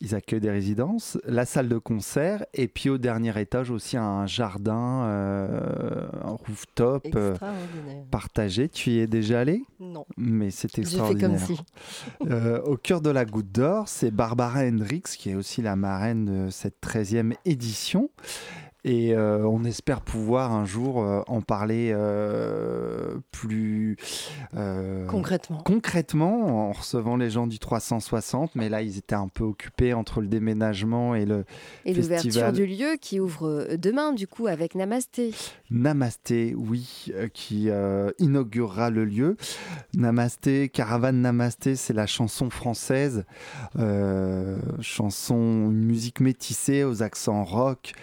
Ils 0.01 0.15
accueillent 0.17 0.41
des 0.41 0.51
résidences, 0.51 1.19
la 1.25 1.47
salle 1.47 1.69
de 1.69 1.79
concert 1.79 2.45
et 2.53 2.67
puis 2.67 2.91
au 2.91 2.99
dernier 2.99 3.41
étage 3.41 3.71
aussi 3.71 3.97
un 3.97 4.27
jardin, 4.27 5.05
euh, 5.05 6.09
un 6.25 6.33
rooftop 6.33 7.07
euh, 7.15 7.37
partagé. 8.11 8.69
Tu 8.69 8.91
y 8.91 8.99
es 8.99 9.07
déjà 9.07 9.41
allé? 9.41 9.63
Non. 9.79 10.05
Mais 10.17 10.51
c'est 10.51 10.79
extraordinaire. 10.81 11.39
Fait 11.39 11.55
comme 11.55 11.57
si. 11.57 11.63
euh, 12.29 12.61
au 12.63 12.77
cœur 12.77 13.03
de 13.03 13.11
la 13.11 13.25
Goutte 13.25 13.53
d'Or, 13.53 13.89
c'est 13.89 14.11
Barbara 14.11 14.65
Hendricks 14.65 15.17
qui 15.17 15.31
est 15.31 15.37
aussi 15.37 15.63
la 15.63 15.77
marraine 15.77 16.25
de 16.25 16.51
cette 16.51 16.83
13e 16.83 17.35
édition. 17.45 18.11
Et 18.87 19.15
euh, 19.15 19.47
on 19.47 19.65
espère 19.65 20.03
pouvoir 20.03 20.53
un 20.53 20.67
jour 20.67 21.03
euh, 21.03 21.23
en 21.27 21.41
parler 21.41 21.91
euh, 21.95 23.17
plus 23.33 23.97
concrètement. 25.09 25.63
concrètement 25.65 26.69
en 26.69 26.73
recevant 26.73 27.17
les 27.17 27.31
gens 27.31 27.47
du 27.47 27.59
360. 27.59 28.55
Mais 28.55 28.69
là, 28.69 28.83
ils 28.83 28.99
étaient 28.99 29.15
un 29.15 29.29
peu 29.29 29.45
occupés 29.45 29.95
entre 29.95 30.21
le 30.21 30.27
déménagement 30.27 31.15
et 31.15 31.25
le 31.25 31.47
et 31.87 31.95
l'ouverture 31.95 32.53
du 32.53 32.67
lieu 32.67 32.97
qui 33.01 33.21
ouvre 33.21 33.69
demain, 33.77 34.13
du 34.13 34.27
coup, 34.27 34.49
avec 34.49 34.75
Namasté. 34.75 35.33
Namasté, 35.71 36.55
oui, 36.55 37.07
qui 37.33 37.71
inaugurera 38.19 38.91
le 38.91 39.07
lieu. 39.07 39.37
Namasté, 39.97 40.69
Caravane 40.69 41.23
Namasté, 41.23 41.77
c'est 41.77 41.95
la 41.95 42.07
chanson 42.07 42.51
française, 42.51 43.25
chanson, 44.81 45.37
une 45.71 45.85
musique 45.85 46.21
métissée 46.21 46.85
aux 46.85 47.03
accents 47.03 47.45
rock 47.45 47.95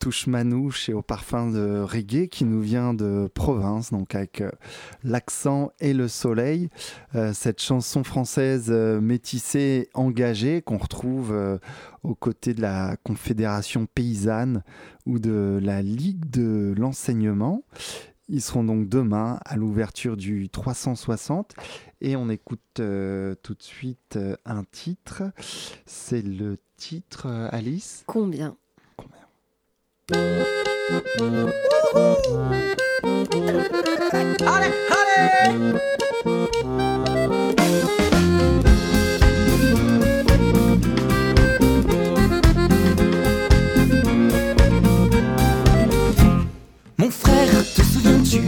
touche 0.00 0.26
manouche 0.26 0.88
et 0.88 0.94
au 0.94 1.02
parfum 1.02 1.50
de 1.50 1.80
reggae 1.82 2.28
qui 2.28 2.44
nous 2.44 2.60
vient 2.60 2.94
de 2.94 3.30
province, 3.32 3.92
donc 3.92 4.14
avec 4.14 4.40
euh, 4.40 4.50
l'accent 5.04 5.72
et 5.78 5.92
le 5.92 6.08
soleil. 6.08 6.70
Euh, 7.14 7.32
cette 7.34 7.60
chanson 7.60 8.02
française 8.02 8.68
euh, 8.70 9.00
métissée, 9.00 9.90
engagée, 9.94 10.62
qu'on 10.62 10.78
retrouve 10.78 11.32
euh, 11.32 11.58
aux 12.02 12.14
côtés 12.14 12.54
de 12.54 12.62
la 12.62 12.96
Confédération 13.04 13.86
paysanne 13.86 14.64
ou 15.04 15.18
de 15.18 15.60
la 15.62 15.82
Ligue 15.82 16.30
de 16.30 16.74
l'enseignement. 16.76 17.62
Ils 18.28 18.40
seront 18.40 18.64
donc 18.64 18.88
demain 18.88 19.38
à 19.44 19.56
l'ouverture 19.56 20.16
du 20.16 20.48
360 20.48 21.52
et 22.00 22.16
on 22.16 22.30
écoute 22.30 22.60
tout 22.74 22.80
de 22.80 23.62
suite 23.62 24.18
un 24.46 24.62
titre. 24.70 25.24
C'est 25.84 26.22
le 26.22 26.56
titre, 26.76 27.26
Alice? 27.50 28.04
Combien? 28.06 28.56
Allez, 30.12 30.22
allez 34.90 35.54
Mon 46.98 47.10
frère, 47.10 47.48
te 47.76 47.82
souviens-tu 47.82 48.40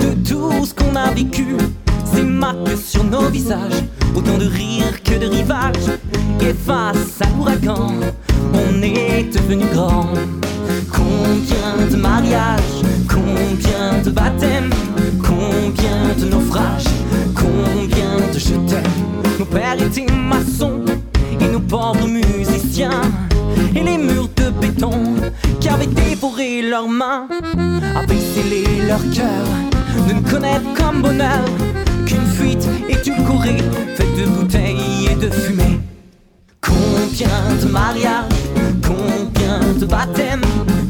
de 0.00 0.28
tout 0.28 0.66
ce 0.66 0.74
qu'on 0.74 0.96
a 0.96 1.12
vécu? 1.12 1.56
Ces 2.12 2.22
marques 2.22 2.76
sur 2.76 3.04
nos 3.04 3.28
visages, 3.28 3.84
autant 4.16 4.36
de 4.36 4.46
rires 4.46 5.00
que 5.04 5.14
de 5.14 5.26
rivages. 5.26 5.92
Et 6.40 6.52
face 6.52 7.20
à 7.20 7.26
l'ouragan, 7.36 8.00
on 8.52 8.82
est 8.82 9.24
devenu 9.32 9.64
grand 9.72 10.14
Combien 10.92 11.86
de 11.90 11.96
mariages, 11.96 12.82
combien 13.08 14.02
de 14.04 14.10
baptêmes, 14.10 14.70
combien 15.22 16.14
de 16.18 16.30
naufrages, 16.30 16.84
combien 17.34 18.32
de 18.32 18.38
je 18.38 18.54
t'aime. 18.68 18.82
Nos 19.38 19.46
pères 19.46 19.80
étaient 19.80 20.12
maçons 20.12 20.84
et 21.40 21.48
nos 21.48 21.60
pauvres 21.60 22.06
musiciens. 22.06 23.02
Et 23.74 23.82
les 23.82 23.98
murs 23.98 24.28
de 24.36 24.50
béton 24.50 24.92
qui 25.60 25.68
avaient 25.68 25.86
dévoré 25.86 26.62
leurs 26.62 26.88
mains 26.88 27.28
avaient 27.96 28.14
scellé 28.14 28.64
leur 28.86 29.00
cœur 29.10 29.46
de 30.06 30.12
ne 30.12 30.20
connaître 30.20 30.74
comme 30.74 31.02
bonheur 31.02 31.44
qu'une 32.06 32.26
fuite 32.26 32.68
édulcorée 32.88 33.58
faite 33.96 34.16
de 34.18 34.26
bouteilles 34.26 35.08
et 35.10 35.14
de 35.14 35.30
fumée. 35.30 35.87
Combien 36.60 37.56
de 37.62 37.66
mariages, 37.66 38.24
combien 38.82 39.60
de 39.78 39.86
baptêmes, 39.86 40.42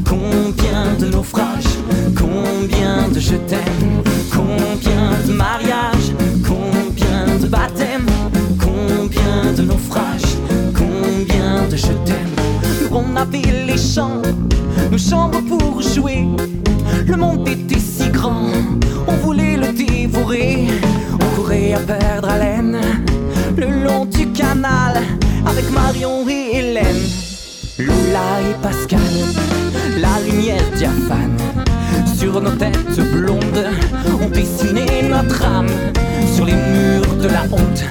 combien 0.07 0.95
de 0.99 1.07
naufrages, 1.07 1.79
combien 2.17 3.09
de 3.09 3.21
je 3.21 3.37
t'aime, 3.37 4.03
combien 4.31 5.13
de 5.27 5.33
mariages, 5.33 6.13
combien 6.47 7.39
de 7.39 7.47
baptêmes, 7.47 8.07
combien 8.59 9.53
de 9.57 9.63
naufrages, 9.63 10.37
combien 10.75 11.69
de 11.69 11.77
je 11.77 11.93
t'aime. 12.05 12.35
On 12.91 13.17
avait 13.17 13.67
les 13.67 13.79
chants, 13.79 14.23
nos 14.91 14.99
chambres 14.99 15.43
pour 15.43 15.83
jouer. 15.83 16.27
Le 17.07 17.17
monde 17.17 17.49
était 17.49 17.79
si 17.79 18.09
grand, 18.11 18.51
on 19.07 19.15
voulait 19.25 19.57
le 19.57 19.73
dévorer. 19.73 20.67
On 21.15 21.37
courait 21.37 21.75
à 21.75 21.81
perdre 21.81 22.29
haleine 22.29 22.79
le 23.59 23.85
long 23.85 24.05
du 24.05 24.31
canal 24.33 25.03
avec 25.45 25.71
Marion 25.73 26.29
et 26.29 26.57
Hélène, 26.57 27.03
Lola 27.79 28.41
et 28.49 28.55
Pascal, 28.63 29.01
la 30.01 30.21
lumière 30.25 30.63
diaphane. 30.77 31.37
Sur 32.17 32.41
nos 32.41 32.53
têtes 32.53 33.01
blondes, 33.13 33.67
on 34.23 34.29
dessinait 34.29 35.09
notre 35.09 35.45
âme 35.45 35.69
sur 36.35 36.45
les 36.45 36.55
murs 36.55 37.17
de 37.21 37.29
la 37.29 37.43
honte. 37.51 37.85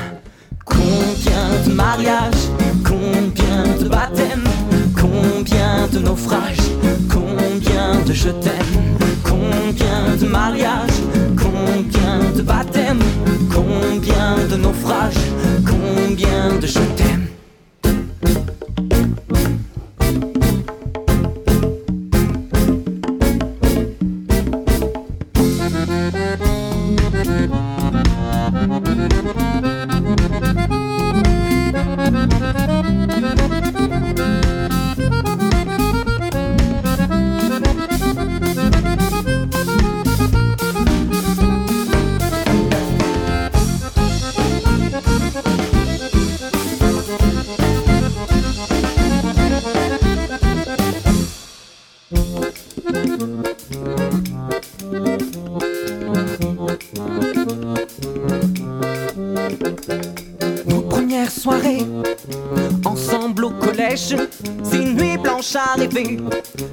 Combien 0.64 1.50
de 1.66 1.74
mariages, 1.74 2.48
combien 2.86 3.64
de 3.82 3.90
baptêmes, 3.90 4.48
combien 4.96 5.88
de 5.92 6.00
naufrages, 6.00 6.72
combien 7.10 8.02
de 8.06 8.14
je 8.14 8.30
t'aime, 8.30 8.98
combien 9.24 10.16
de 10.18 10.26
mariages, 10.28 11.02
combien 11.36 12.32
de 12.36 12.42
baptêmes, 12.42 13.04
combien 13.54 14.38
de 14.50 14.56
naufrages. 14.56 15.27
deixa 16.60 16.80
je. 16.80 17.17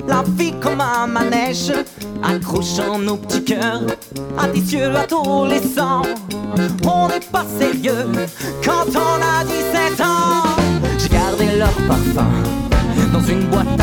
la 0.07 0.23
vie 0.37 0.53
comme 0.61 0.81
un 0.81 1.07
manège, 1.07 1.73
accrochant 2.23 2.99
nos 2.99 3.17
petits 3.17 3.45
cœurs, 3.45 3.87
à 4.37 4.47
des 4.49 4.75
yeux 4.75 4.95
adolescents. 4.95 6.03
On 6.85 7.09
n'est 7.09 7.21
pas 7.33 7.47
sérieux 7.59 8.13
quand 8.65 8.87
on 8.95 9.23
a 9.23 9.45
17 9.45 10.01
ans. 10.01 10.43
J'ai 10.99 11.09
gardé 11.09 11.57
leur 11.57 11.73
parfum 11.89 12.29
dans 13.13 13.23
une 13.23 13.47
boîte 13.47 13.74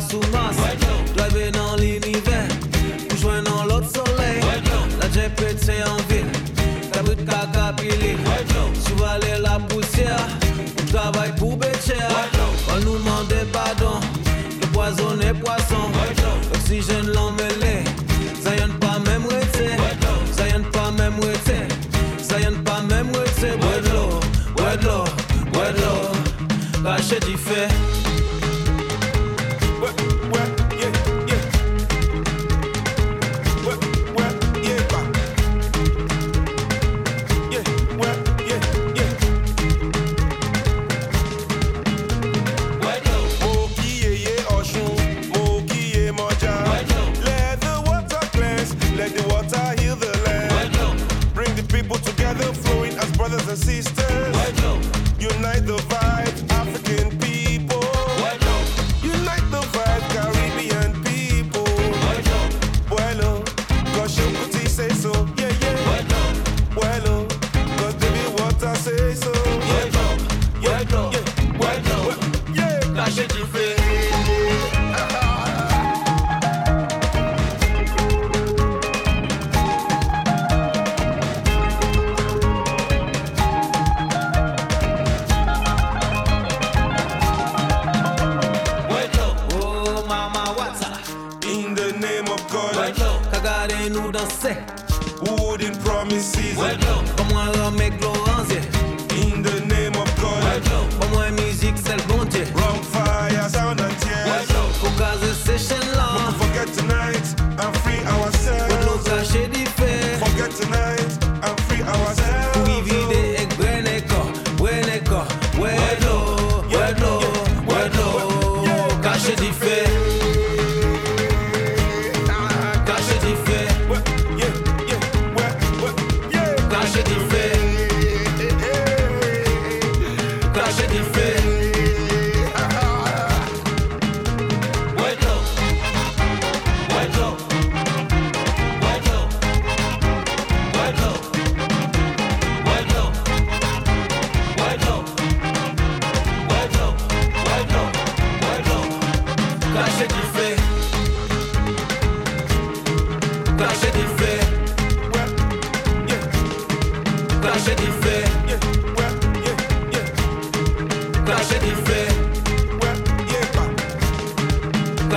masse 0.00 0.14
ou 0.14 0.20
masse 0.32 0.56
Driver 1.14 1.50
dans 1.52 1.76
l'univers 1.76 2.48
Pour 3.08 3.18
joindre 3.18 3.50
dans 3.50 3.64
l'autre 3.64 3.88
soleil. 3.92 4.40
La 5.00 5.06
JP 5.08 5.40
c'est 5.60 5.82
en 5.82 5.96
ville 6.08 6.26
La 6.94 7.02
brute 7.02 7.24
caca 7.24 7.72
pilée 7.76 8.16
Survaler 8.86 9.40
la 9.42 9.58
poussière 9.58 10.26
Travail 10.92 11.32
pour 11.36 11.56
bêcher 11.56 11.94
On 12.70 12.80
nous 12.84 12.98
demande 12.98 13.34
pardon 13.52 14.00
Le 14.60 14.66
poison 14.68 15.20
est 15.20 15.34
poisson. 15.34 15.90
L'oxygène 16.52 16.99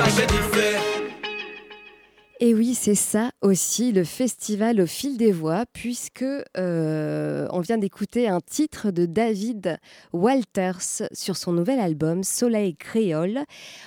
a 0.04 0.10
gente 0.10 0.34
de. 0.34 0.93
Et 2.46 2.54
oui, 2.54 2.76
c'est 2.76 2.94
ça 2.94 3.32
aussi 3.40 3.94
le 3.94 4.04
festival 4.04 4.82
au 4.82 4.86
fil 4.86 5.16
des 5.16 5.32
voix, 5.32 5.64
puisque 5.72 6.26
euh, 6.58 7.48
on 7.52 7.62
vient 7.62 7.78
d'écouter 7.78 8.28
un 8.28 8.42
titre 8.42 8.92
de 8.92 9.06
David 9.06 9.80
Walters 10.12 11.08
sur 11.14 11.38
son 11.38 11.54
nouvel 11.54 11.80
album 11.80 12.22
Soleil 12.26 12.76
créole. 12.76 13.46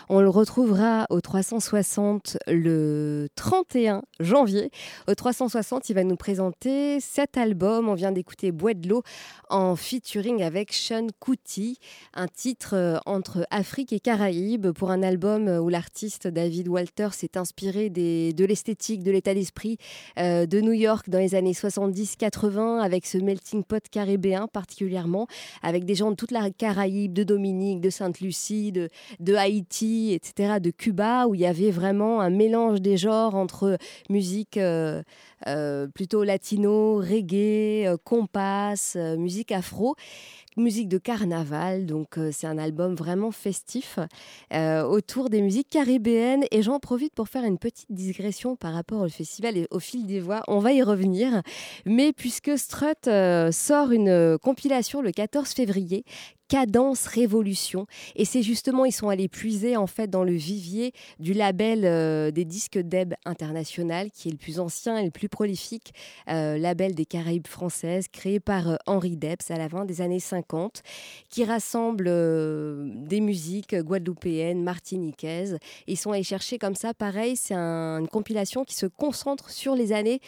On 0.09 0.23
le 0.23 0.31
retrouvera 0.31 1.05
au 1.11 1.21
360 1.21 2.39
le 2.47 3.29
31 3.35 4.01
janvier. 4.21 4.71
Au 5.07 5.15
360, 5.15 5.91
il 5.91 5.93
va 5.93 6.05
nous 6.05 6.17
présenter 6.17 6.99
cet 7.01 7.37
album. 7.37 7.91
On 7.91 7.95
vient 7.95 8.11
d'écouter 8.11 8.53
Bois 8.53 8.73
de 8.73 8.89
l'eau 8.89 9.03
en 9.51 9.77
featuring 9.77 10.43
avec 10.43 10.73
Sean 10.73 11.09
Kuti, 11.21 11.79
un 12.15 12.27
titre 12.27 12.75
euh, 12.75 12.97
entre 13.05 13.47
Afrique 13.51 13.93
et 13.93 14.01
Caraïbes 14.01 14.71
pour 14.71 14.91
un 14.91 15.03
album 15.03 15.47
où 15.47 15.69
l'artiste 15.69 16.27
David 16.27 16.69
Walters 16.69 17.13
s'est 17.13 17.37
inspiré 17.37 17.91
des, 17.91 18.33
de 18.33 18.46
l'esthétique, 18.47 19.03
de 19.03 19.11
l'état 19.11 19.35
d'esprit 19.35 19.79
euh, 20.19 20.47
de 20.47 20.61
New 20.61 20.73
York 20.73 21.11
dans 21.11 21.19
les 21.19 21.35
années 21.35 21.53
70-80, 21.53 22.81
avec 22.81 23.07
ce 23.07 23.19
melting 23.19 23.65
pot 23.65 23.83
caribéen 23.91 24.49
particulièrement, 24.49 25.27
avec 25.63 25.85
des 25.85 25.95
gens 25.95 26.11
de 26.11 26.17
toute 26.17 26.31
la 26.31 26.51
Caraïbe, 26.51 27.13
de 27.13 27.25
Dominique, 27.25 27.81
de 27.81 27.91
Sainte-Lucie, 27.91 28.73
de, 28.73 28.89
de 29.21 29.35
Haïti, 29.35 30.13
etc., 30.13 30.61
de 30.61 30.71
Cuba, 30.71 31.27
où 31.27 31.35
il 31.35 31.41
y 31.41 31.47
avait 31.47 31.71
vraiment 31.71 32.21
un 32.21 32.31
mélange 32.31 32.81
des 32.81 32.97
genres 32.97 33.35
entre 33.35 33.79
musique 34.09 34.57
euh, 34.57 35.03
euh, 35.47 35.87
plutôt 35.89 36.25
latino, 36.25 36.97
reggae, 36.97 37.97
compas, 38.05 38.97
musique 39.17 39.53
afro 39.53 39.97
musique 40.57 40.89
de 40.89 40.99
carnaval, 40.99 41.87
donc 41.87 42.19
c'est 42.33 42.47
un 42.47 42.59
album 42.59 42.95
vraiment 42.95 43.31
festif 43.31 43.99
autour 44.53 45.31
des 45.31 45.43
musiques 45.43 45.69
caribéennes. 45.71 46.45
Et 46.51 46.63
j'en 46.63 46.79
profite 46.79 47.15
pour 47.15 47.29
faire 47.29 47.45
une 47.45 47.59
petite 47.59 47.93
digression 47.93 48.57
par 48.57 48.73
rapport 48.73 49.03
au 49.03 49.09
festival 49.09 49.57
et 49.57 49.67
au 49.71 49.79
fil 49.79 50.07
des 50.07 50.21
voix. 50.21 50.43
On 50.49 50.59
va 50.59 50.73
y 50.73 50.83
revenir. 50.83 51.43
Mais 51.85 52.13
puisque 52.13 52.59
Strut 52.59 53.09
sort 53.53 53.93
une 53.93 54.39
compilation 54.39 55.03
le 55.03 55.13
14 55.13 55.51
février 55.51 56.05
Cadence 56.49 57.07
Révolution. 57.07 57.87
Et 58.15 58.25
c'est 58.25 58.43
justement, 58.43 58.85
ils 58.85 58.93
sont 58.93 59.09
allés 59.09 59.29
puiser 59.29 59.77
en 59.77 59.87
fait 59.87 60.09
dans 60.09 60.25
le 60.25 60.33
vivier 60.33 60.93
du 61.19 61.33
label 61.33 61.85
euh, 61.85 62.31
des 62.31 62.45
disques 62.45 62.79
Deb 62.79 63.15
International, 63.25 64.11
qui 64.11 64.29
est 64.29 64.33
le 64.33 64.37
plus 64.37 64.61
ancien 64.61 64.99
et 64.99 65.05
le 65.05 65.11
plus 65.11 65.29
prolifique 65.29 65.93
euh, 66.29 66.57
label 66.59 66.95
des 66.95 67.05
Caraïbes 67.05 67.47
françaises, 67.47 68.07
créé 68.09 68.41
par 68.41 68.71
euh, 68.71 68.77
Henri 68.87 69.17
Debs 69.17 69.51
à 69.51 69.57
la 69.57 69.69
fin 69.69 69.85
des 69.85 70.01
années 70.01 70.21
50, 70.21 70.83
qui 71.29 71.45
rassemble 71.45 72.05
des 73.07 73.21
musiques 73.21 73.75
guadeloupéennes, 73.75 74.63
martiniquaises. 74.63 75.59
Ils 75.87 75.97
sont 75.97 76.13
allés 76.13 76.23
chercher 76.23 76.59
comme 76.59 76.75
ça, 76.75 76.95
pareil, 76.95 77.37
c'est 77.37 77.55
une 77.55 78.09
compilation 78.09 78.65
qui 78.65 78.75
se 78.75 78.87
concentre 78.87 79.51
sur 79.51 79.75
les 79.75 79.93
années 79.93 80.21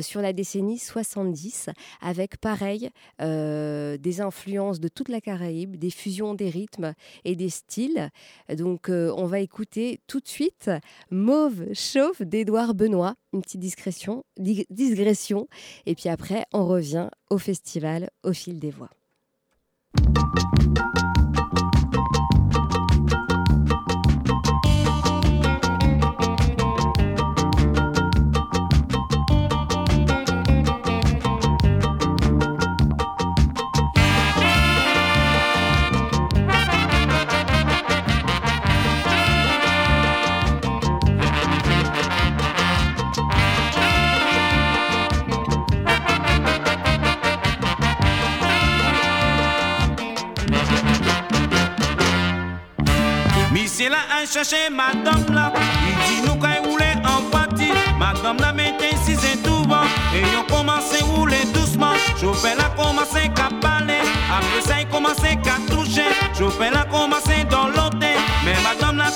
sur 0.00 0.20
la 0.20 0.32
décennie 0.32 0.78
70, 0.78 1.70
avec 2.00 2.36
pareil 2.36 2.90
euh, 3.20 3.96
des 3.96 4.20
influences 4.20 4.80
de 4.80 4.88
toute 4.88 5.08
la 5.08 5.20
Caraïbe, 5.20 5.76
des 5.76 5.90
fusions 5.90 6.34
des 6.34 6.48
rythmes 6.48 6.94
et 7.24 7.36
des 7.36 7.50
styles. 7.50 8.10
Donc 8.56 8.88
euh, 8.88 9.12
on 9.16 9.26
va 9.26 9.40
écouter 9.40 10.00
tout 10.06 10.20
de 10.20 10.28
suite 10.28 10.70
Mauve 11.10 11.72
Chauffe 11.74 12.22
d'Edouard 12.22 12.74
Benoît, 12.74 13.14
une 13.32 13.42
petite 13.42 13.60
discrétion, 13.60 14.24
digression, 14.38 15.48
et 15.86 15.94
puis 15.94 16.08
après 16.08 16.44
on 16.52 16.66
revient 16.66 17.08
au 17.30 17.38
festival 17.38 18.10
au 18.22 18.32
fil 18.32 18.58
des 18.58 18.70
voix. 18.70 18.90
C'est 53.80 53.88
là 53.88 53.96
à 54.12 54.26
chercher 54.26 54.68
madame 54.70 55.34
là. 55.34 55.50
Il 55.88 56.22
dit 56.22 56.28
nous 56.28 56.34
quand 56.34 56.68
rouler 56.68 56.92
en 57.02 57.22
partie. 57.30 57.72
Madame 57.98 58.36
là 58.36 58.52
mettait 58.52 58.94
si 59.06 59.16
c'est 59.16 59.42
tout 59.42 59.62
bon. 59.62 59.80
Et 60.14 60.22
on 60.38 60.44
commencé 60.54 61.00
à 61.00 61.06
rouler 61.06 61.42
doucement. 61.54 61.94
Chauffeur 62.20 62.58
là 62.58 62.70
commencé 62.76 63.30
à 63.42 63.48
parler. 63.58 64.02
Après 64.30 64.60
ça 64.68 64.82
il 64.82 64.88
commençait 64.88 65.38
à 65.46 65.74
toucher. 65.74 66.04
Chauffeur 66.38 66.72
là 66.72 66.84
commencé 66.90 67.44
dans 67.50 67.68
l'hôtel. 67.68 68.18
Mais 68.44 68.54
madame 68.62 68.98
là 68.98 69.10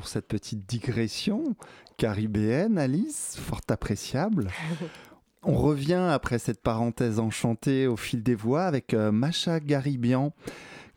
pour 0.00 0.08
cette 0.08 0.28
petite 0.28 0.66
digression 0.66 1.54
caribéenne, 1.98 2.78
Alice, 2.78 3.36
fort 3.38 3.60
appréciable. 3.68 4.48
On 5.42 5.52
revient 5.52 6.08
après 6.10 6.38
cette 6.38 6.62
parenthèse 6.62 7.18
enchantée 7.18 7.86
au 7.86 7.98
fil 7.98 8.22
des 8.22 8.34
voix 8.34 8.62
avec 8.62 8.94
euh, 8.94 9.12
Macha 9.12 9.60
Garibian 9.60 10.32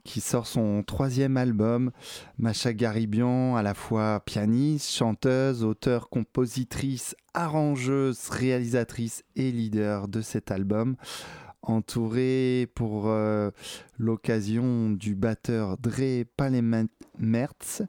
qui 0.05 0.21
sort 0.21 0.47
son 0.47 0.83
troisième 0.83 1.35
album. 1.35 1.91
Macha 2.37 2.71
Garibian, 2.71 3.57
à 3.57 3.61
la 3.61 3.73
fois 3.73 4.21
pianiste, 4.25 4.89
chanteuse, 4.89 5.65
auteure, 5.65 6.07
compositrice, 6.07 7.13
arrangeuse, 7.33 8.29
réalisatrice 8.29 9.25
et 9.35 9.51
leader 9.51 10.07
de 10.07 10.21
cet 10.21 10.49
album 10.49 10.95
entourée 11.61 12.69
pour 12.75 13.07
euh, 13.07 13.51
l'occasion 13.97 14.89
du 14.91 15.15
batteur 15.15 15.77
Dre 15.77 16.23
Palemertz 16.37 17.83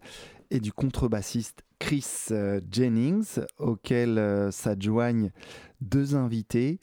et 0.54 0.60
du 0.60 0.72
contrebassiste 0.72 1.64
Chris 1.80 2.06
euh, 2.30 2.60
Jennings, 2.70 3.40
auquel 3.58 4.18
euh, 4.18 4.52
s'adjoignent 4.52 5.30
deux 5.80 6.14
invités. 6.14 6.80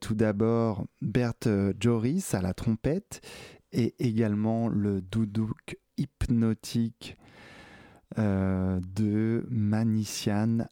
tout 0.00 0.14
d'abord, 0.14 0.86
Bert 1.00 1.32
Joris 1.80 2.34
à 2.34 2.42
la 2.42 2.54
trompette 2.54 3.20
et 3.72 3.94
également 3.98 4.68
le 4.68 5.00
doudouk 5.00 5.78
hypnotique 5.96 7.16
de 8.16 9.46
Manician, 9.50 10.68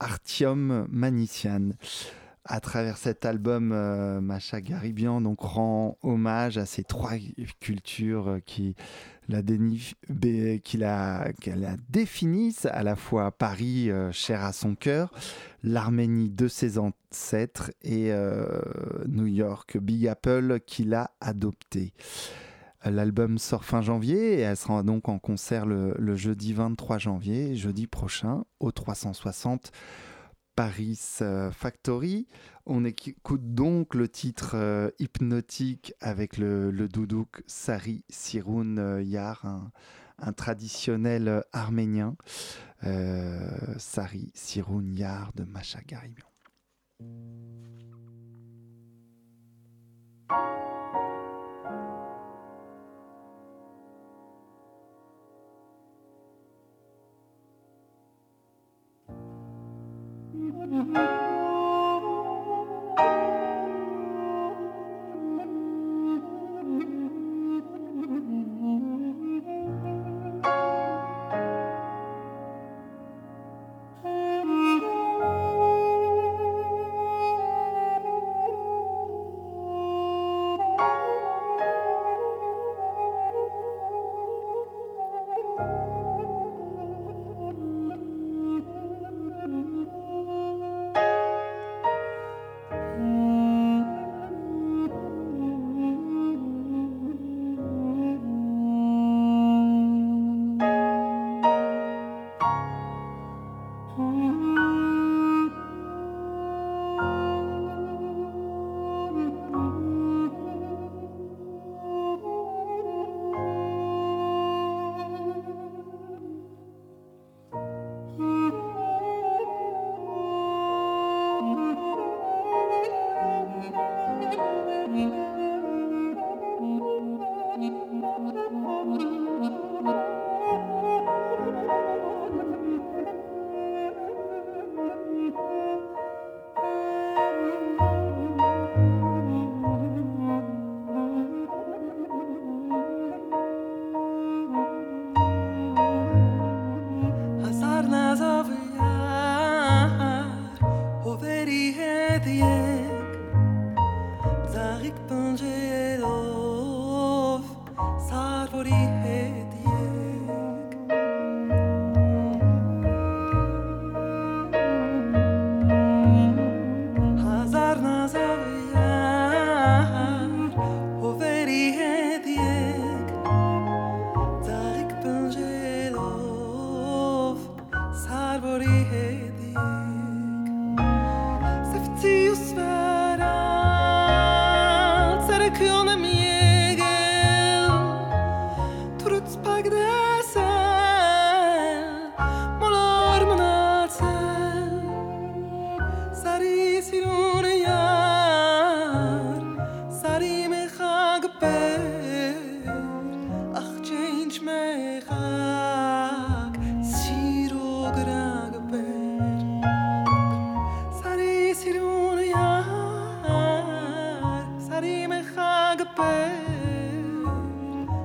Artium 0.00 0.86
Manician 0.90 1.70
à 2.44 2.60
travers 2.60 2.96
cet 2.96 3.24
album, 3.24 3.70
euh, 3.72 4.20
Macha 4.20 4.60
Garibian 4.60 5.20
donc 5.20 5.40
rend 5.40 5.98
hommage 6.02 6.58
à 6.58 6.66
ces 6.66 6.82
trois 6.82 7.12
cultures 7.60 8.28
euh, 8.28 8.38
qui 8.40 8.74
la, 9.30 10.58
qui 10.58 10.76
la, 10.76 11.32
la 11.46 11.76
définissent, 11.88 12.66
à 12.66 12.82
la 12.82 12.96
fois 12.96 13.30
Paris, 13.32 13.90
euh, 13.90 14.12
cher 14.12 14.44
à 14.44 14.52
son 14.52 14.74
cœur, 14.74 15.10
l'Arménie 15.62 16.30
de 16.30 16.48
ses 16.48 16.78
ancêtres 16.78 17.70
et 17.82 18.12
New 19.08 19.26
York, 19.26 19.78
Big 19.78 20.06
Apple, 20.06 20.60
qui 20.66 20.84
l'a 20.84 21.10
adopté. 21.20 21.92
L'album 22.84 23.36
sort 23.36 23.64
fin 23.64 23.82
janvier 23.82 24.38
et 24.38 24.40
elle 24.40 24.56
sera 24.56 24.82
donc 24.82 25.10
en 25.10 25.18
concert 25.18 25.66
le, 25.66 25.94
le 25.98 26.16
jeudi 26.16 26.54
23 26.54 26.96
janvier, 26.96 27.54
jeudi 27.54 27.86
prochain, 27.86 28.44
au 28.58 28.72
360 28.72 29.70
Paris 30.60 31.00
euh, 31.22 31.50
Factory. 31.50 32.26
On 32.66 32.84
écoute 32.84 33.54
donc 33.54 33.94
le 33.94 34.08
titre 34.08 34.52
euh, 34.54 34.90
hypnotique 34.98 35.94
avec 36.00 36.36
le, 36.36 36.70
doudouk 36.88 37.42
Sari 37.46 38.04
Sirun 38.08 38.76
euh, 38.78 39.02
Yar, 39.02 39.44
un, 40.18 40.32
traditionnel 40.32 41.42
arménien. 41.52 42.16
Sari 43.78 44.30
Sirun 44.34 44.94
Yar 44.94 45.32
de 45.34 45.44
Macha 45.44 45.80
Garibian. 45.86 46.26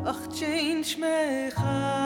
אך 0.06 0.28
צ'יינג' 0.32 0.86
מחד 0.98 2.05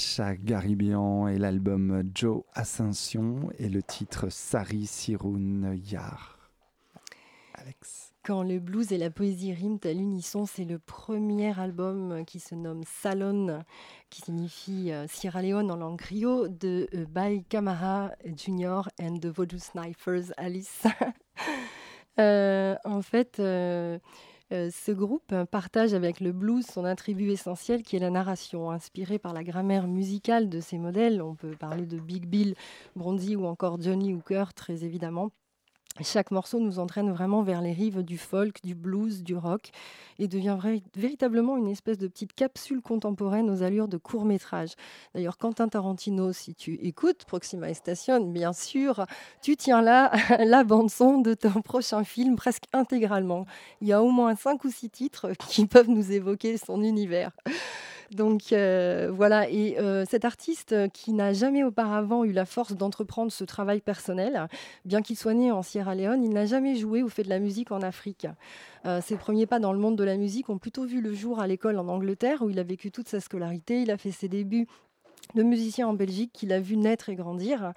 Macha 0.00 0.34
Garibian 0.34 1.28
et 1.28 1.36
l'album 1.36 2.02
Joe 2.14 2.42
Ascension 2.54 3.50
et 3.58 3.68
le 3.68 3.82
titre 3.82 4.30
Sari 4.30 4.86
Sirun 4.86 5.74
Yar. 5.74 6.38
Alex. 7.52 8.14
Quand 8.22 8.42
le 8.42 8.60
blues 8.60 8.92
et 8.92 8.96
la 8.96 9.10
poésie 9.10 9.52
riment 9.52 9.78
à 9.84 9.92
l'unisson, 9.92 10.46
c'est 10.46 10.64
le 10.64 10.78
premier 10.78 11.60
album 11.60 12.24
qui 12.24 12.40
se 12.40 12.54
nomme 12.54 12.80
Salon, 12.86 13.62
qui 14.08 14.22
signifie 14.22 14.90
euh, 14.90 15.06
Sierra 15.06 15.42
Leone 15.42 15.70
en 15.70 15.76
langue 15.76 15.98
griot, 15.98 16.48
de 16.48 16.88
euh, 16.94 17.04
Bai 17.04 17.44
Kamara 17.50 18.12
Jr. 18.24 18.88
and 19.02 19.18
the 19.18 19.26
Voodoo 19.26 19.58
Snipers 19.58 20.32
Alice. 20.38 20.84
Euh, 22.18 22.76
en 22.84 23.00
fait, 23.00 23.40
euh, 24.52 24.70
ce 24.70 24.92
groupe 24.92 25.34
partage 25.50 25.94
avec 25.94 26.20
le 26.20 26.32
blues 26.32 26.66
son 26.66 26.84
attribut 26.84 27.30
essentiel 27.30 27.82
qui 27.82 27.96
est 27.96 28.00
la 28.00 28.10
narration. 28.10 28.70
Inspiré 28.70 29.18
par 29.18 29.32
la 29.32 29.44
grammaire 29.44 29.86
musicale 29.86 30.48
de 30.48 30.60
ses 30.60 30.78
modèles, 30.78 31.22
on 31.22 31.34
peut 31.34 31.56
parler 31.56 31.86
de 31.86 31.98
Big 31.98 32.26
Bill, 32.26 32.54
Bronzy 32.96 33.36
ou 33.36 33.46
encore 33.46 33.80
Johnny 33.80 34.14
Hooker, 34.14 34.52
très 34.54 34.84
évidemment. 34.84 35.30
Chaque 36.02 36.30
morceau 36.30 36.60
nous 36.60 36.78
entraîne 36.78 37.10
vraiment 37.10 37.42
vers 37.42 37.60
les 37.60 37.72
rives 37.72 38.02
du 38.02 38.16
folk, 38.16 38.62
du 38.64 38.74
blues, 38.74 39.22
du 39.22 39.36
rock, 39.36 39.70
et 40.18 40.28
devient 40.28 40.56
véritablement 40.94 41.56
une 41.56 41.68
espèce 41.68 41.98
de 41.98 42.08
petite 42.08 42.32
capsule 42.32 42.80
contemporaine 42.80 43.50
aux 43.50 43.62
allures 43.62 43.88
de 43.88 43.98
court 43.98 44.24
métrage. 44.24 44.70
D'ailleurs, 45.14 45.36
Quentin 45.36 45.68
Tarantino, 45.68 46.32
si 46.32 46.54
tu 46.54 46.74
écoutes 46.74 47.24
Proxima 47.26 47.74
Station, 47.74 48.20
bien 48.20 48.52
sûr, 48.52 49.04
tu 49.42 49.56
tiens 49.56 49.82
là 49.82 50.12
la 50.44 50.64
bande-son 50.64 51.20
de 51.20 51.34
ton 51.34 51.60
prochain 51.60 52.04
film 52.04 52.36
presque 52.36 52.64
intégralement. 52.72 53.44
Il 53.82 53.88
y 53.88 53.92
a 53.92 54.02
au 54.02 54.10
moins 54.10 54.36
cinq 54.36 54.64
ou 54.64 54.70
six 54.70 54.90
titres 54.90 55.32
qui 55.48 55.66
peuvent 55.66 55.90
nous 55.90 56.12
évoquer 56.12 56.56
son 56.56 56.82
univers. 56.82 57.32
Donc 58.10 58.52
euh, 58.52 59.08
voilà, 59.12 59.48
et 59.48 59.78
euh, 59.78 60.04
cet 60.04 60.24
artiste 60.24 60.72
euh, 60.72 60.88
qui 60.88 61.12
n'a 61.12 61.32
jamais 61.32 61.62
auparavant 61.62 62.24
eu 62.24 62.32
la 62.32 62.44
force 62.44 62.72
d'entreprendre 62.72 63.30
ce 63.30 63.44
travail 63.44 63.80
personnel, 63.80 64.48
bien 64.84 65.00
qu'il 65.00 65.16
soit 65.16 65.34
né 65.34 65.52
en 65.52 65.62
Sierra 65.62 65.94
Leone, 65.94 66.24
il 66.24 66.30
n'a 66.30 66.44
jamais 66.44 66.74
joué 66.74 67.04
ou 67.04 67.08
fait 67.08 67.22
de 67.22 67.28
la 67.28 67.38
musique 67.38 67.70
en 67.70 67.82
Afrique. 67.82 68.26
Ses 69.02 69.16
premiers 69.16 69.44
pas 69.44 69.58
dans 69.58 69.74
le 69.74 69.78
monde 69.78 69.96
de 69.96 70.04
la 70.04 70.16
musique 70.16 70.48
ont 70.48 70.56
plutôt 70.56 70.86
vu 70.86 71.02
le 71.02 71.12
jour 71.12 71.38
à 71.38 71.46
l'école 71.46 71.78
en 71.78 71.86
Angleterre, 71.88 72.40
où 72.40 72.48
il 72.48 72.58
a 72.58 72.62
vécu 72.62 72.90
toute 72.90 73.08
sa 73.08 73.20
scolarité. 73.20 73.82
Il 73.82 73.90
a 73.90 73.98
fait 73.98 74.10
ses 74.10 74.26
débuts 74.26 74.66
de 75.34 75.42
musicien 75.42 75.88
en 75.88 75.94
Belgique 75.94 76.30
qu'il 76.32 76.52
a 76.52 76.60
vu 76.60 76.76
naître 76.76 77.08
et 77.08 77.14
grandir. 77.14 77.72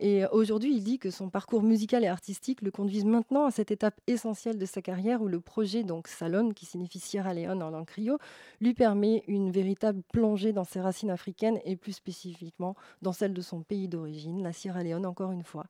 Et 0.00 0.24
aujourd'hui, 0.26 0.74
il 0.74 0.84
dit 0.84 0.98
que 0.98 1.10
son 1.10 1.28
parcours 1.28 1.62
musical 1.62 2.04
et 2.04 2.08
artistique 2.08 2.62
le 2.62 2.70
conduisent 2.70 3.04
maintenant 3.04 3.46
à 3.46 3.50
cette 3.50 3.70
étape 3.70 4.00
essentielle 4.06 4.58
de 4.58 4.66
sa 4.66 4.82
carrière 4.82 5.22
où 5.22 5.28
le 5.28 5.40
projet, 5.40 5.82
donc 5.82 6.08
Salon, 6.08 6.50
qui 6.50 6.66
signifie 6.66 7.00
Sierra 7.00 7.34
Leone 7.34 7.62
en 7.62 7.70
langue 7.70 7.86
creole, 7.86 8.18
lui 8.60 8.74
permet 8.74 9.24
une 9.26 9.50
véritable 9.50 10.02
plongée 10.12 10.52
dans 10.52 10.64
ses 10.64 10.80
racines 10.80 11.10
africaines 11.10 11.58
et 11.64 11.76
plus 11.76 11.92
spécifiquement 11.92 12.76
dans 13.02 13.12
celle 13.12 13.34
de 13.34 13.42
son 13.42 13.62
pays 13.62 13.88
d'origine, 13.88 14.42
la 14.42 14.52
Sierra 14.52 14.82
Leone, 14.82 15.06
encore 15.06 15.32
une 15.32 15.44
fois. 15.44 15.66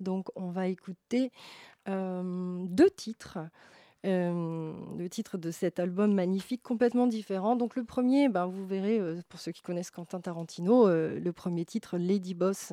Donc, 0.00 0.28
on 0.36 0.50
va 0.50 0.68
écouter 0.68 1.32
euh, 1.88 2.64
deux 2.68 2.90
titres. 2.90 3.38
Euh, 4.04 4.72
le 4.96 5.08
titre 5.08 5.36
de 5.38 5.50
cet 5.50 5.80
album 5.80 6.14
magnifique, 6.14 6.62
complètement 6.62 7.06
différent. 7.06 7.56
Donc 7.56 7.74
le 7.76 7.84
premier, 7.84 8.28
ben, 8.28 8.46
vous 8.46 8.66
verrez, 8.66 9.00
euh, 9.00 9.20
pour 9.28 9.40
ceux 9.40 9.52
qui 9.52 9.62
connaissent 9.62 9.90
Quentin 9.90 10.20
Tarantino, 10.20 10.86
euh, 10.86 11.18
le 11.18 11.32
premier 11.32 11.64
titre, 11.64 11.96
Lady 11.96 12.34
Boss, 12.34 12.72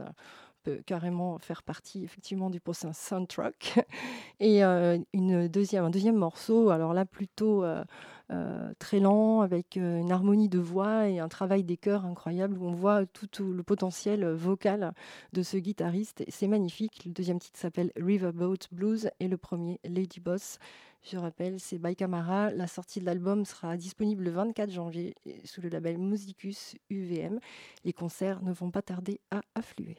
peut 0.64 0.82
carrément 0.86 1.38
faire 1.39 1.61
partie 1.61 2.03
effectivement 2.03 2.49
du 2.49 2.59
prochain 2.59 2.93
soundtrack. 2.93 3.86
Et 4.39 4.64
euh, 4.64 4.97
une 5.14 5.47
deuxième, 5.47 5.84
un 5.84 5.89
deuxième 5.89 6.16
morceau, 6.16 6.70
alors 6.70 6.93
là 6.93 7.05
plutôt 7.05 7.64
euh, 7.64 7.84
euh, 8.32 8.74
très 8.80 8.99
lent, 8.99 9.41
avec 9.41 9.76
une 9.76 10.11
harmonie 10.11 10.49
de 10.49 10.59
voix 10.59 11.07
et 11.07 11.20
un 11.20 11.28
travail 11.28 11.64
des 11.64 11.78
chœurs 11.78 12.05
incroyable, 12.05 12.57
où 12.57 12.66
on 12.66 12.74
voit 12.74 13.05
tout, 13.05 13.28
tout 13.28 13.51
le 13.51 13.64
potentiel 13.64 14.26
vocal 14.26 14.93
de 15.34 15.43
ce 15.43 15.57
guitariste. 15.57 16.24
C'est 16.30 16.47
magnifique. 16.47 17.03
Le 17.05 17.11
deuxième 17.11 17.39
titre 17.39 17.59
s'appelle 17.59 17.91
Riverboat 17.95 18.70
Blues 18.72 19.09
et 19.20 19.28
le 19.28 19.38
premier, 19.38 19.80
Lady 19.84 20.20
Boss. 20.20 20.57
Je 21.03 21.18
rappelle, 21.18 21.59
c'est 21.59 21.80
by 21.80 21.97
Camara. 21.97 22.51
La 22.51 22.68
sortie 22.68 23.01
de 23.01 23.05
l'album 23.05 23.43
sera 23.43 23.76
disponible 23.76 24.24
le 24.24 24.32
24 24.32 24.72
janvier 24.72 25.16
sous 25.43 25.61
le 25.61 25.68
label 25.68 25.97
Musicus 25.97 26.76
UVM. 26.89 27.39
Les 27.84 27.91
concerts 27.91 28.41
ne 28.41 28.53
vont 28.53 28.72
pas 28.72 28.82
tarder 28.82 29.20
à 29.30 29.41
affluer. 29.53 29.97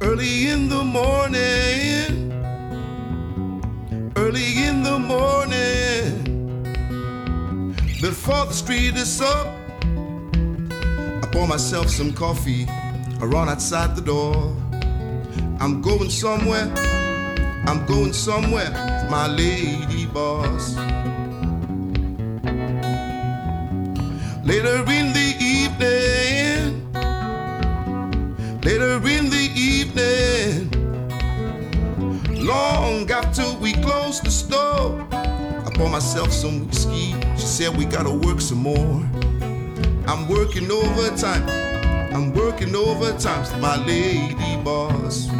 Early 0.00 0.48
in 0.48 0.68
the 0.68 0.82
morning, 0.84 2.32
early 4.16 4.64
in 4.64 4.82
the 4.82 4.98
morning, 4.98 6.24
before 8.00 8.46
the 8.46 8.52
street 8.52 8.96
is 8.96 9.20
up, 9.20 9.46
I 11.22 11.28
pour 11.32 11.46
myself 11.46 11.88
some 11.88 12.12
coffee, 12.12 12.66
I 13.20 13.24
run 13.24 13.48
outside 13.48 13.94
the 13.96 14.02
door. 14.02 14.54
I'm 15.60 15.80
going 15.80 16.10
somewhere, 16.10 16.66
I'm 17.66 17.86
going 17.86 18.12
somewhere, 18.12 18.70
my 19.10 19.26
lady 19.26 20.06
boss. 20.06 20.76
Later 24.44 24.84
in 24.92 25.12
the 25.14 25.34
evening, 25.40 26.92
later 28.62 28.96
in 29.08 29.30
the 29.30 29.50
evening, 29.56 30.70
long 32.44 33.10
after 33.10 33.50
we 33.60 33.72
close 33.72 34.20
the 34.20 34.30
store, 34.30 35.06
I 35.10 35.70
pour 35.74 35.88
myself 35.88 36.32
some 36.32 36.66
whiskey. 36.68 37.14
She 37.36 37.46
said 37.46 37.76
we 37.76 37.86
gotta 37.86 38.12
work 38.12 38.42
some 38.42 38.58
more. 38.58 39.02
I'm 40.06 40.28
working 40.28 40.70
overtime. 40.70 41.48
I'm 42.14 42.34
working 42.34 42.76
overtime, 42.76 43.60
my 43.60 43.76
lady 43.86 44.56
boss. 44.62 45.30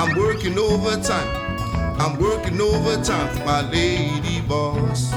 I'm 0.00 0.16
working 0.16 0.56
overtime. 0.56 1.26
I'm 1.98 2.20
working 2.20 2.60
overtime 2.60 3.36
for 3.36 3.44
my 3.44 3.68
lady 3.68 4.40
boss. 4.42 5.12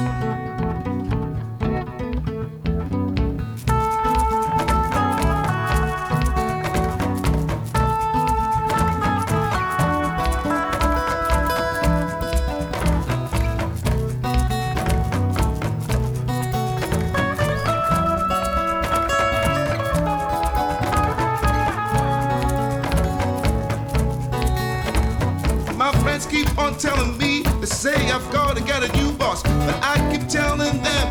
But 29.66 29.78
I 29.84 29.96
keep 30.12 30.28
telling 30.28 30.82
them, 30.82 31.08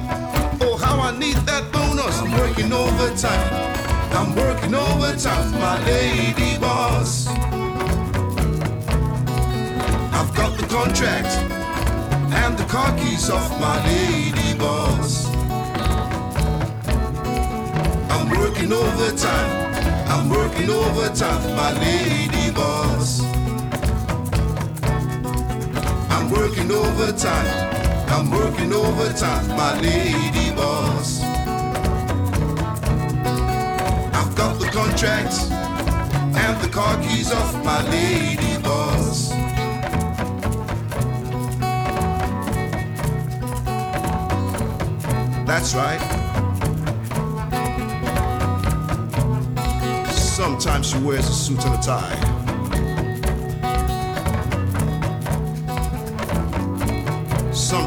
oh, 0.62 0.76
how 0.76 1.00
I 1.00 1.16
need 1.16 1.36
that 1.46 1.70
bonus. 1.72 2.20
I'm 2.20 2.32
working 2.32 2.72
overtime. 2.72 3.70
I'm 4.12 4.34
working 4.34 4.74
overtime 4.74 5.52
my 5.52 5.76
lady 5.86 6.58
boss. 6.58 7.28
I've 10.18 10.34
got 10.34 10.58
the 10.58 10.66
contract 10.66 11.28
and 12.34 12.58
the 12.58 12.64
car 12.64 12.96
keys 12.98 13.30
off 13.30 13.50
my 13.60 13.76
lady 13.86 14.58
boss. 14.58 15.26
I'm 18.10 18.28
working 18.30 18.72
overtime. 18.72 19.50
I'm 20.08 20.28
working 20.28 20.70
overtime 20.70 21.42
my 21.54 21.72
lady 21.78 22.50
boss. 22.50 23.22
I'm 26.10 26.30
working 26.30 26.70
overtime. 26.70 27.69
I'm 28.20 28.30
working 28.30 28.70
overtime 28.70 29.48
my 29.48 29.80
lady 29.80 30.54
boss. 30.54 31.22
I've 34.12 34.36
got 34.36 34.60
the 34.60 34.66
contract 34.66 35.32
and 36.36 36.60
the 36.60 36.68
car 36.70 37.00
keys 37.00 37.32
off 37.32 37.64
my 37.64 37.80
lady 37.88 38.62
boss. 38.62 39.30
That's 45.46 45.74
right. 45.74 46.00
Sometimes 50.12 50.90
she 50.90 50.98
wears 50.98 51.26
a 51.26 51.32
suit 51.32 51.64
and 51.64 51.74
a 51.74 51.82
tie. 51.82 52.39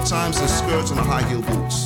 Sometimes 0.05 0.41
a 0.41 0.47
skirt 0.49 0.91
and 0.91 0.99
high 0.99 1.23
heel 1.29 1.41
boots. 1.41 1.85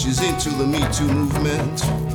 She's 0.00 0.22
into 0.22 0.50
the 0.50 0.64
Me 0.64 0.78
Too 0.92 1.12
movement. 1.12 2.11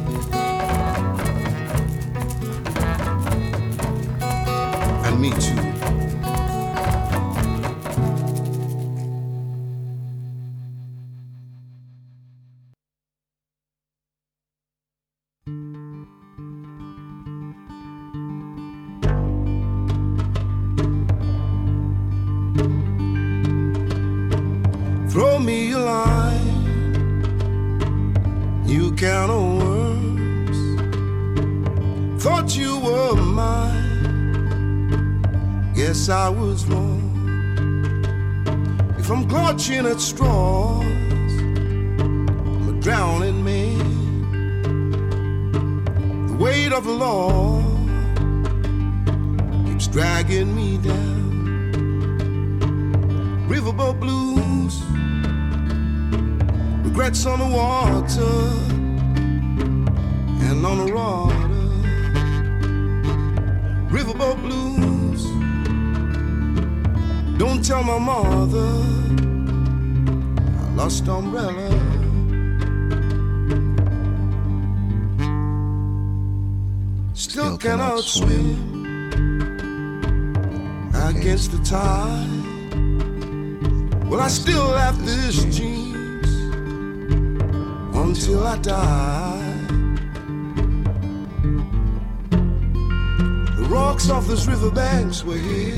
This 94.07 94.47
riverbanks 94.47 95.23
were 95.23 95.35
here 95.35 95.75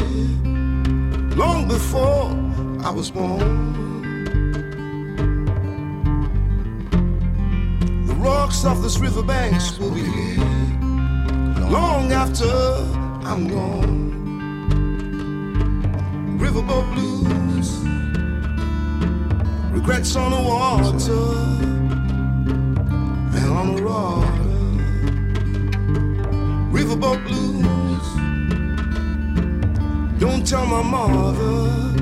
long 1.35 1.67
before 1.67 2.29
I 2.83 2.91
was 2.91 3.09
born. 3.09 3.73
The 8.05 8.13
rocks 8.15 8.65
off 8.65 8.81
this 8.83 8.99
riverbanks 8.99 9.79
will 9.79 9.91
be 9.91 10.03
here 10.03 10.37
long 11.69 12.11
after 12.11 12.45
I'm 13.27 13.47
gone. 13.47 14.11
Riverboat 16.39 16.93
blues, 16.93 17.79
regrets 19.73 20.15
on 20.15 20.31
the 20.31 20.41
water 20.47 21.25
and 23.37 23.51
on 23.51 23.75
the 23.75 23.83
water. 23.83 24.27
Riverboat 26.71 27.23
blues. 27.27 27.78
Don't 30.19 30.45
tell 30.45 30.65
my 30.65 30.81
mother 30.81 31.93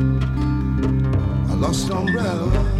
I 1.52 1.54
lost 1.54 1.88
an 1.92 1.98
umbrella. 1.98 2.77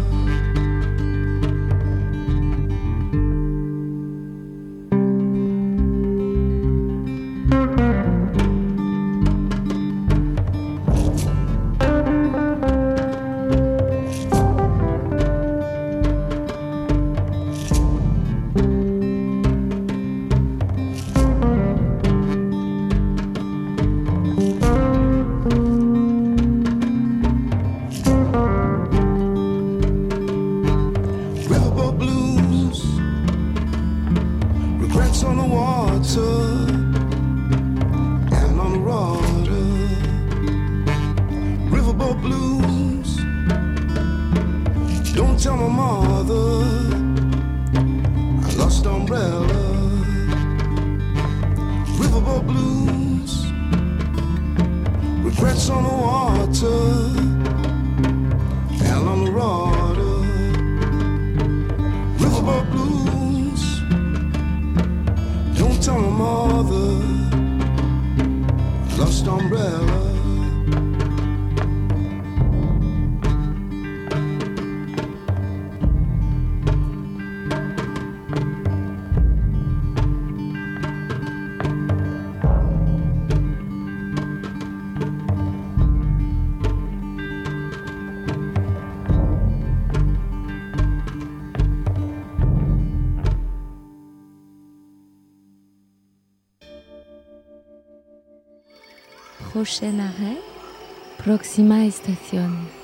Proxima 101.16 101.84
Estación. 101.84 102.77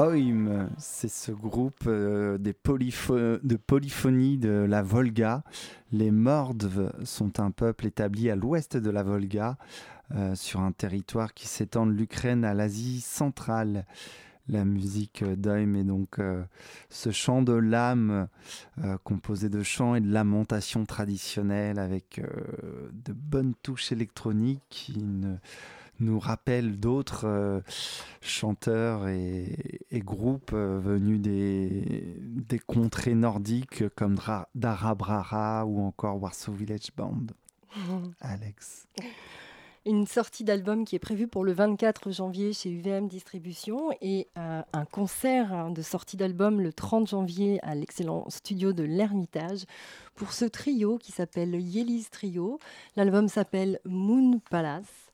Oim, 0.00 0.70
c'est 0.78 1.10
ce 1.10 1.30
groupe 1.30 1.84
euh, 1.86 2.38
de 2.38 2.52
polyphonie 2.52 4.38
de 4.38 4.48
la 4.66 4.80
Volga. 4.80 5.42
Les 5.92 6.10
Mordves 6.10 6.90
sont 7.04 7.38
un 7.38 7.50
peuple 7.50 7.86
établi 7.86 8.30
à 8.30 8.36
l'ouest 8.36 8.78
de 8.78 8.88
la 8.88 9.02
Volga, 9.02 9.58
euh, 10.14 10.34
sur 10.34 10.60
un 10.60 10.72
territoire 10.72 11.34
qui 11.34 11.46
s'étend 11.46 11.84
de 11.84 11.92
l'Ukraine 11.92 12.46
à 12.46 12.54
l'Asie 12.54 13.02
centrale. 13.02 13.84
La 14.48 14.64
musique 14.64 15.22
d'Oim 15.22 15.74
est 15.74 15.84
donc 15.84 16.18
euh, 16.18 16.44
ce 16.88 17.10
chant 17.10 17.42
de 17.42 17.52
l'âme 17.52 18.26
composé 19.04 19.50
de 19.50 19.62
chants 19.62 19.96
et 19.96 20.00
de 20.00 20.10
lamentations 20.10 20.86
traditionnelles 20.86 21.78
avec 21.78 22.22
de 22.92 23.12
bonnes 23.12 23.52
touches 23.62 23.92
électroniques 23.92 24.92
nous 26.00 26.18
rappellent 26.18 26.78
d'autres 26.78 27.26
euh, 27.26 27.60
chanteurs 28.20 29.08
et, 29.08 29.80
et 29.90 30.00
groupes 30.00 30.52
euh, 30.52 30.78
venus 30.82 31.20
des, 31.20 32.14
des 32.18 32.58
contrées 32.58 33.14
nordiques 33.14 33.88
comme 33.94 34.14
Dra- 34.14 34.48
Dara 34.54 34.94
Brara 34.94 35.66
ou 35.66 35.80
encore 35.80 36.20
Warsaw 36.22 36.52
Village 36.52 36.88
Band. 36.96 37.26
Alex. 38.20 38.86
Une 39.86 40.06
sortie 40.06 40.44
d'album 40.44 40.84
qui 40.84 40.94
est 40.96 40.98
prévue 41.00 41.26
pour 41.26 41.42
le 41.42 41.52
24 41.52 42.10
janvier 42.10 42.52
chez 42.52 42.70
UVM 42.70 43.08
Distribution 43.08 43.90
et 44.02 44.28
euh, 44.36 44.60
un 44.74 44.84
concert 44.84 45.54
hein, 45.54 45.70
de 45.70 45.80
sortie 45.80 46.18
d'album 46.18 46.60
le 46.60 46.70
30 46.70 47.08
janvier 47.08 47.58
à 47.64 47.74
l'excellent 47.74 48.26
studio 48.28 48.74
de 48.74 48.82
l'Ermitage 48.82 49.64
pour 50.14 50.32
ce 50.34 50.44
trio 50.44 50.98
qui 50.98 51.12
s'appelle 51.12 51.54
Yeliz 51.54 52.10
Trio. 52.10 52.58
L'album 52.94 53.26
s'appelle 53.28 53.80
Moon 53.86 54.38
Palace. 54.50 55.09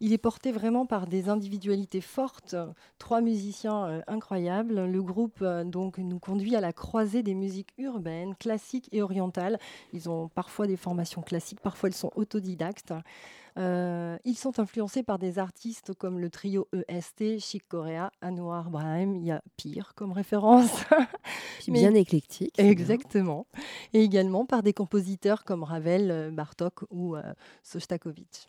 Il 0.00 0.12
est 0.12 0.18
porté 0.18 0.52
vraiment 0.52 0.86
par 0.86 1.06
des 1.06 1.28
individualités 1.28 2.00
fortes, 2.00 2.54
trois 2.98 3.20
musiciens 3.20 3.86
euh, 3.86 4.00
incroyables. 4.06 4.86
Le 4.86 5.02
groupe 5.02 5.40
euh, 5.42 5.64
donc 5.64 5.98
nous 5.98 6.18
conduit 6.18 6.54
à 6.54 6.60
la 6.60 6.72
croisée 6.72 7.22
des 7.22 7.34
musiques 7.34 7.72
urbaines, 7.78 8.34
classiques 8.36 8.88
et 8.92 9.02
orientales. 9.02 9.58
Ils 9.92 10.08
ont 10.08 10.28
parfois 10.28 10.66
des 10.66 10.76
formations 10.76 11.22
classiques, 11.22 11.60
parfois 11.60 11.88
ils 11.88 11.94
sont 11.94 12.12
autodidactes. 12.14 12.92
Euh, 13.58 14.16
ils 14.24 14.36
sont 14.36 14.60
influencés 14.60 15.02
par 15.02 15.18
des 15.18 15.40
artistes 15.40 15.92
comme 15.94 16.20
le 16.20 16.30
trio 16.30 16.68
EST, 16.88 17.40
Chic 17.40 17.66
Corea, 17.66 18.12
Anwar 18.22 18.70
Brahim, 18.70 19.16
il 19.16 19.24
y 19.24 19.32
a 19.32 19.42
pire 19.56 19.94
comme 19.96 20.12
référence. 20.12 20.84
Bien 21.66 21.94
éclectique. 21.94 22.54
bien. 22.56 22.68
Exactement. 22.68 23.46
Et 23.92 24.02
également 24.02 24.46
par 24.46 24.62
des 24.62 24.72
compositeurs 24.72 25.44
comme 25.44 25.64
Ravel, 25.64 26.30
Bartok 26.32 26.84
ou 26.90 27.16
euh, 27.16 27.22
Sostakovich. 27.64 28.48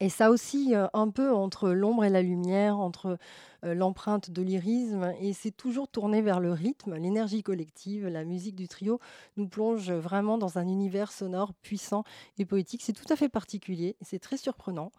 Et 0.00 0.10
ça 0.10 0.30
aussi, 0.30 0.74
un 0.92 1.08
peu 1.08 1.32
entre 1.32 1.70
l'ombre 1.70 2.04
et 2.04 2.10
la 2.10 2.20
lumière, 2.20 2.78
entre 2.78 3.16
l'empreinte 3.62 4.30
de 4.30 4.42
lyrisme, 4.42 5.14
et 5.20 5.32
c'est 5.32 5.50
toujours 5.50 5.88
tourné 5.88 6.20
vers 6.20 6.38
le 6.38 6.52
rythme, 6.52 6.96
l'énergie 6.96 7.42
collective. 7.42 8.06
La 8.06 8.24
musique 8.24 8.56
du 8.56 8.68
trio 8.68 9.00
nous 9.38 9.48
plonge 9.48 9.90
vraiment 9.90 10.36
dans 10.36 10.58
un 10.58 10.68
univers 10.68 11.10
sonore 11.10 11.54
puissant 11.54 12.04
et 12.36 12.44
poétique. 12.44 12.82
C'est 12.82 12.92
tout 12.92 13.10
à 13.10 13.16
fait 13.16 13.30
particulier, 13.30 13.96
c'est 14.02 14.18
très 14.18 14.36
surprenant. 14.36 14.92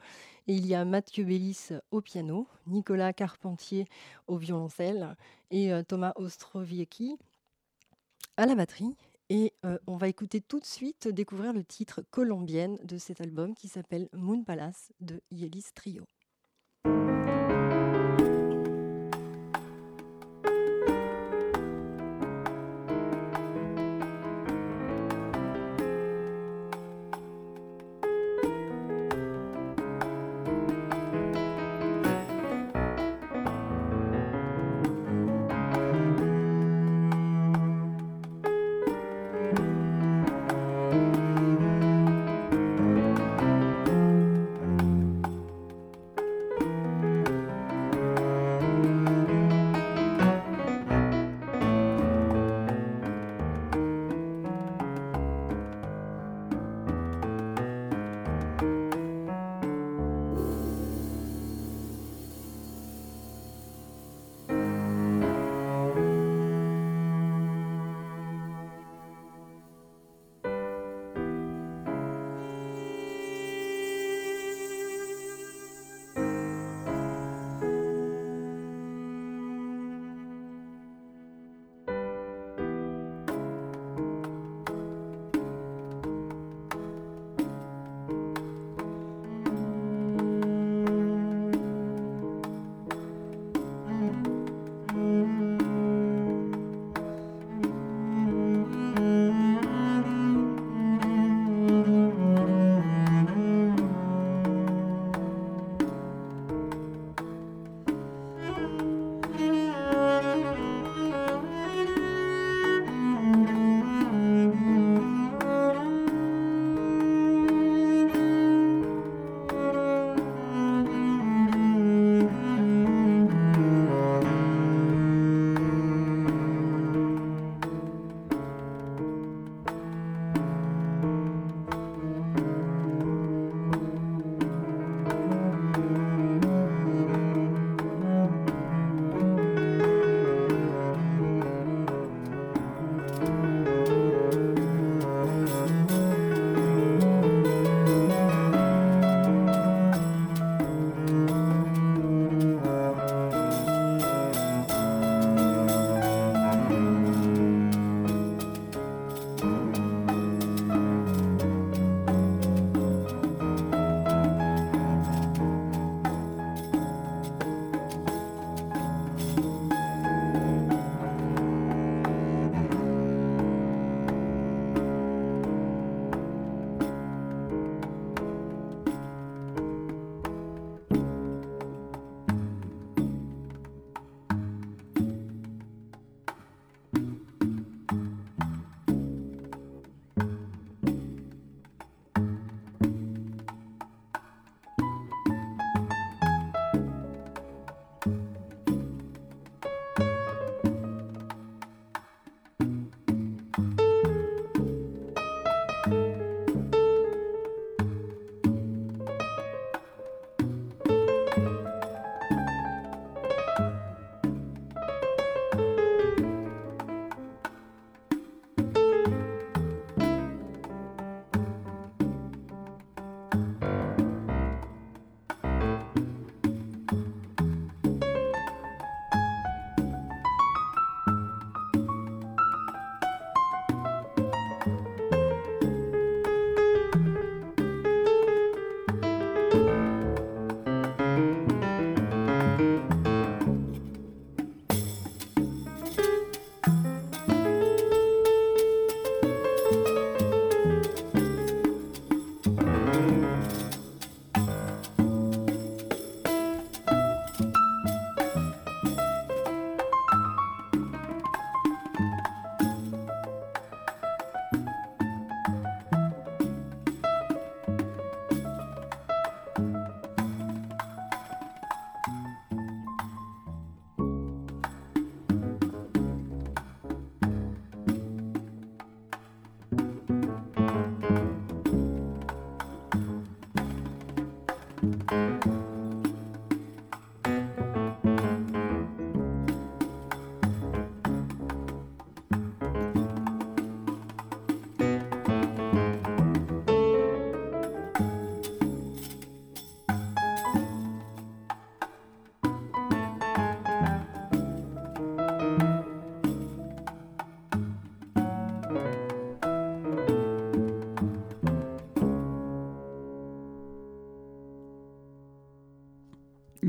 Et 0.48 0.56
il 0.56 0.66
y 0.66 0.74
a 0.74 0.84
Mathieu 0.84 1.26
Bellis 1.26 1.70
au 1.92 2.02
piano, 2.02 2.48
Nicolas 2.66 3.14
Carpentier 3.14 3.86
au 4.26 4.38
violoncelle 4.38 5.16
et 5.52 5.72
Thomas 5.88 6.14
Ostrowiecki 6.16 7.18
à 8.36 8.48
la 8.48 8.56
batterie. 8.56 8.96
Et 9.30 9.54
euh, 9.66 9.78
on 9.88 9.98
va 9.98 10.08
écouter 10.08 10.42
tout 10.42 10.60
de 10.60 10.66
suite 10.66 11.08
découvrir 11.10 11.52
le 11.54 11.64
titre 11.64 12.02
colombienne 12.12 12.78
de 12.84 12.98
cet 12.98 13.20
album 13.20 13.56
qui 13.56 13.68
s'appelle 13.68 14.08
Moon 14.14 14.44
Palace 14.44 14.94
de 15.02 15.22
Yelis 15.32 15.74
Trio. 15.76 16.06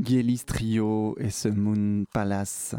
Miguelis 0.09 0.43
Trio 0.43 1.15
et 1.19 1.29
ce 1.29 1.49
Moon 1.49 2.03
Palace. 2.11 2.73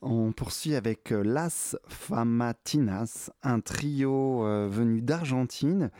On 0.00 0.32
poursuit 0.32 0.74
avec 0.74 1.12
euh, 1.12 1.22
Las 1.22 1.76
Famatinas, 1.86 3.30
un 3.44 3.60
trio 3.60 4.44
euh, 4.44 4.66
venu 4.68 5.02
d'Argentine, 5.02 5.92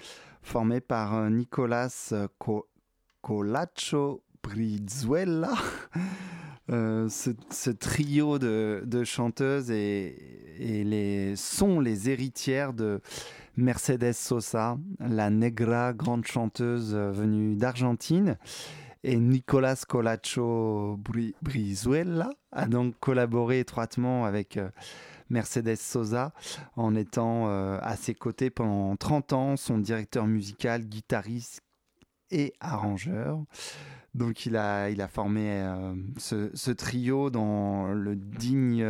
formé 0.43 0.81
par 0.81 1.15
euh, 1.15 1.31
Nicolas 1.31 2.13
Co- 2.41 2.67
Colacho 3.21 4.25
Brizuela. 4.43 5.53
Ce, 6.69 7.71
trio 7.71 8.39
de, 8.39 9.05
chanteuses 9.05 9.71
et, 9.71 11.35
sont 11.37 11.79
les 11.81 12.09
héritières 12.09 12.73
de 12.73 13.01
Mercedes 13.57 14.15
Sosa, 14.15 14.79
la 14.99 15.29
negra 15.29 15.93
grande 15.93 16.25
chanteuse 16.25 16.95
venue 16.95 17.57
d'Argentine. 17.57 18.39
Et 19.05 19.17
Nicolas 19.17 19.77
Colacho 19.89 20.97
Bri- 20.97 21.35
Brizuela 21.43 22.31
a 22.53 22.67
donc 22.67 22.95
collaboré 23.01 23.59
étroitement 23.61 24.25
avec 24.25 24.57
euh, 24.57 24.69
Mercedes 25.29 25.77
Sosa 25.77 26.33
en 26.77 26.95
étant 26.95 27.49
euh, 27.49 27.79
à 27.83 27.97
ses 27.97 28.15
côtés 28.15 28.51
pendant 28.51 28.95
30 28.95 29.33
ans, 29.33 29.57
son 29.57 29.79
directeur 29.79 30.27
musical, 30.27 30.83
guitariste 30.85 31.63
et 32.31 32.53
arrangeur. 32.61 33.43
Donc 34.15 34.47
il 34.47 34.57
a, 34.57 34.89
il 34.91 35.01
a 35.01 35.09
formé 35.09 35.49
euh, 35.51 35.95
ce, 36.19 36.51
ce 36.55 36.71
trio 36.71 37.31
dans 37.31 37.89
le 37.93 38.15
digne, 38.15 38.87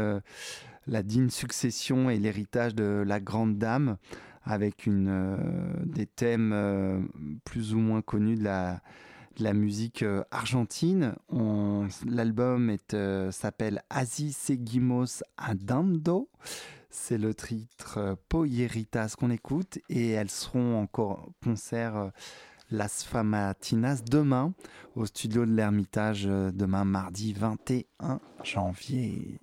la 0.87 1.03
digne 1.03 1.31
succession 1.31 2.11
et 2.11 2.19
l'héritage 2.19 2.75
de 2.75 3.03
la 3.07 3.19
grande 3.19 3.57
dame, 3.57 3.97
avec 4.45 4.85
une, 4.87 5.29
des 5.87 6.07
thèmes 6.07 7.09
plus 7.45 7.73
ou 7.73 7.79
moins 7.79 8.03
connus 8.03 8.35
de 8.37 8.43
la, 8.45 8.83
la 9.39 9.53
musique 9.53 10.03
euh, 10.03 10.23
argentine. 10.31 11.15
L'album 12.07 12.77
euh, 12.95 13.31
s'appelle 13.31 13.83
Así 13.91 14.33
seguimos 14.33 15.23
andando. 15.39 16.29
C'est 16.91 17.19
le 17.19 17.35
titre 17.35 17.99
euh, 17.99 18.15
Poyeritas 18.29 19.15
qu'on 19.19 19.31
écoute 19.31 19.79
et 19.89 20.11
elles 20.11 20.31
seront 20.31 20.81
encore 20.81 21.29
en 21.29 21.33
concert 21.45 22.13
Las 22.71 23.05
Famatinas 23.05 24.03
demain 24.05 24.55
au 24.95 25.07
studio 25.07 25.45
de 25.47 25.53
l'Ermitage 25.53 26.25
demain 26.25 26.85
mardi 26.85 27.33
21 27.33 28.21
janvier. 28.43 29.41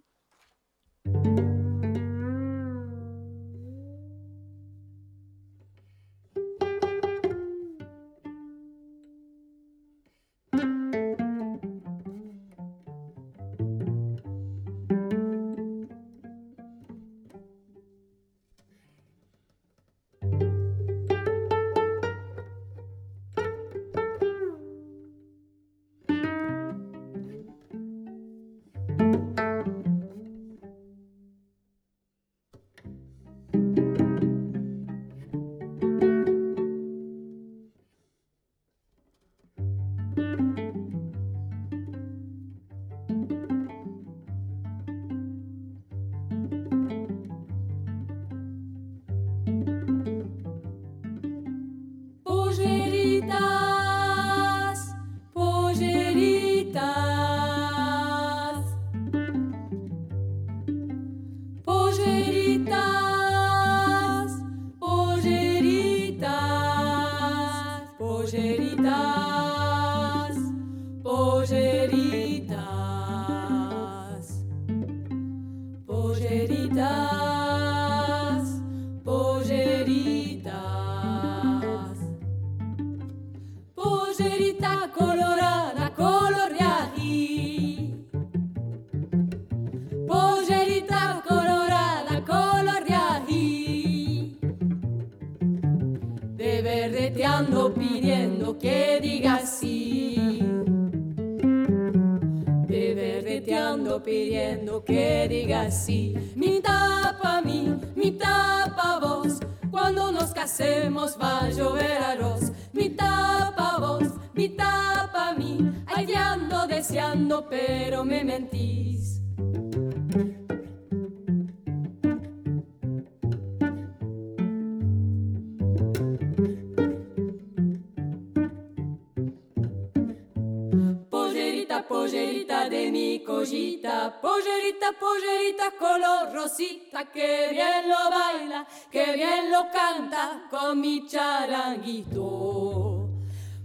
Canta 139.71 140.41
con 140.49 140.79
mi 140.79 141.07
charanguito. 141.07 143.07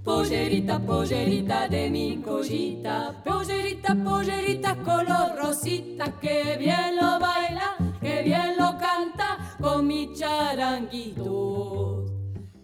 Pollerita, 0.05 0.79
pollerita 0.81 1.69
de 1.69 1.89
mi 1.89 2.21
collita, 2.21 3.15
pollerita, 3.25 3.95
pollerita 3.95 4.77
color 4.77 5.35
rosita, 5.39 6.13
que 6.21 6.57
bien 6.59 6.97
lo 6.97 7.19
baila, 7.19 7.77
que 8.03 8.23
bien 8.23 8.55
lo 8.59 8.77
canta 8.79 9.57
con 9.59 9.87
mi 9.87 10.15
charanguito. 10.15 12.05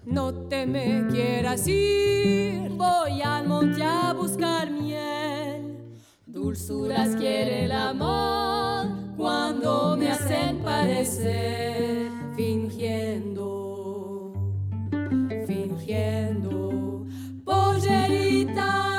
No 0.05 0.35
te 0.49 0.67
me 0.67 1.07
quieras 1.11 1.67
ir, 1.67 2.69
voy 2.71 3.23
al 3.23 3.49
monte 3.49 3.83
a 3.83 4.13
buscar 4.13 4.71
miel. 4.71 5.79
Dulzuras 6.27 7.17
quiere 7.17 7.65
el 7.65 7.73
amor 7.73 8.87
cuando 9.17 9.97
me 9.97 10.11
hacen 10.11 10.59
parecer 10.59 12.20
fingiendo, 12.41 14.33
fingiendo. 15.47 17.07
Polleritas, 17.45 18.90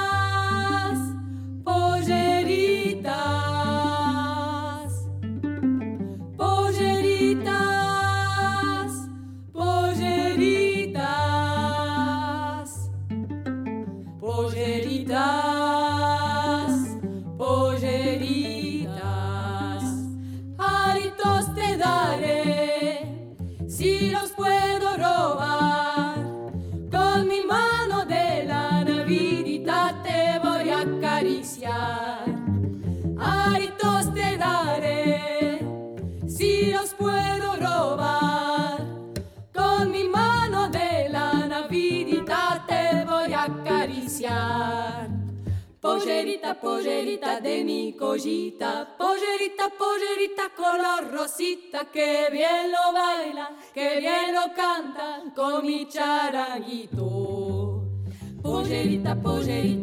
apogée. 59.23 59.80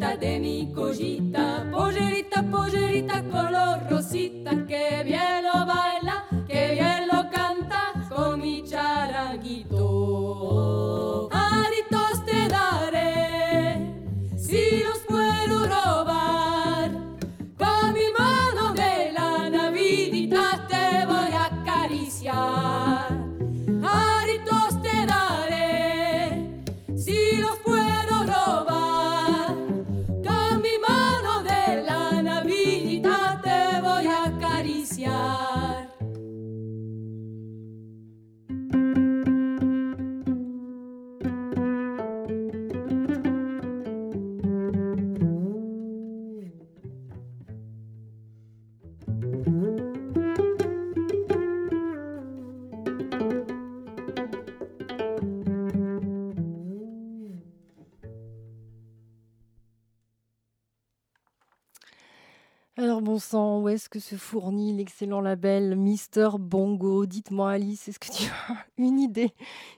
Sang, 63.19 63.61
où 63.61 63.69
est-ce 63.69 63.89
que 63.89 63.99
se 63.99 64.15
fournit 64.15 64.75
l'excellent 64.75 65.21
label 65.21 65.75
Mister 65.75 66.29
Bongo? 66.39 67.05
Dites-moi 67.05 67.51
Alice, 67.51 67.87
est-ce 67.87 67.99
que 67.99 68.11
tu 68.11 68.23
as 68.47 68.65
une 68.77 68.99
idée? 68.99 69.33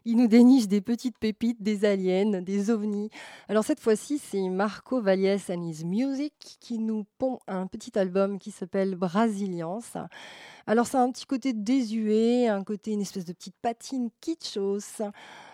Il 0.05 0.18
nous 0.18 0.27
déniche 0.27 0.68
des 0.68 0.81
petites 0.81 1.18
pépites, 1.18 1.61
des 1.61 1.84
aliens, 1.84 2.41
des 2.41 2.69
ovnis. 2.69 3.09
Alors 3.49 3.63
cette 3.63 3.80
fois-ci, 3.80 4.19
c'est 4.19 4.47
Marco 4.49 5.01
Valles 5.01 5.39
and 5.49 5.63
His 5.63 5.84
Music 5.85 6.34
qui 6.59 6.80
nous 6.80 7.05
pond 7.18 7.39
un 7.47 7.68
petit 7.68 7.97
album 7.99 8.39
qui 8.39 8.51
s'appelle 8.51 8.95
Brasiliance. 8.95 9.97
Alors 10.68 10.88
c'est 10.88 10.97
un 10.97 11.11
petit 11.11 11.26
côté 11.26 11.53
désuet, 11.53 12.47
un 12.47 12.63
côté 12.63 12.91
une 12.91 13.01
espèce 13.01 13.26
de 13.26 13.34
petite 13.34 13.57
patine 13.61 14.09
kitschos 14.22 15.01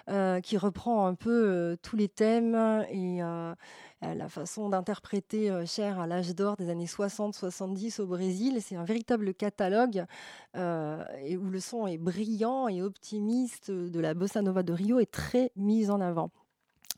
euh, 0.09 0.39
qui 0.39 0.55
reprend 0.55 1.05
un 1.05 1.15
peu 1.15 1.49
euh, 1.49 1.75
tous 1.81 1.97
les 1.97 2.07
thèmes 2.07 2.55
et 2.89 3.21
euh, 3.21 3.53
la 4.01 4.29
façon 4.29 4.69
d'interpréter 4.69 5.65
chère 5.65 5.99
à 5.99 6.07
l'âge 6.07 6.33
d'or 6.33 6.55
des 6.55 6.69
années 6.69 6.85
60-70 6.85 7.99
au 7.99 8.05
Brésil. 8.05 8.59
C'est 8.61 8.77
un 8.77 8.85
véritable 8.85 9.33
catalogue 9.33 10.05
où 10.55 11.49
le 11.49 11.59
son 11.59 11.87
est 11.87 11.97
brillant 11.97 12.69
et 12.69 12.81
optimiste 12.81 13.69
de 13.69 13.99
la 13.99 14.13
bossa 14.13 14.41
nova 14.41 14.63
de 14.63 14.71
Rio 14.71 14.99
est 14.99 15.11
très 15.11 15.51
mis 15.57 15.89
en 15.89 15.99
avant. 15.99 16.31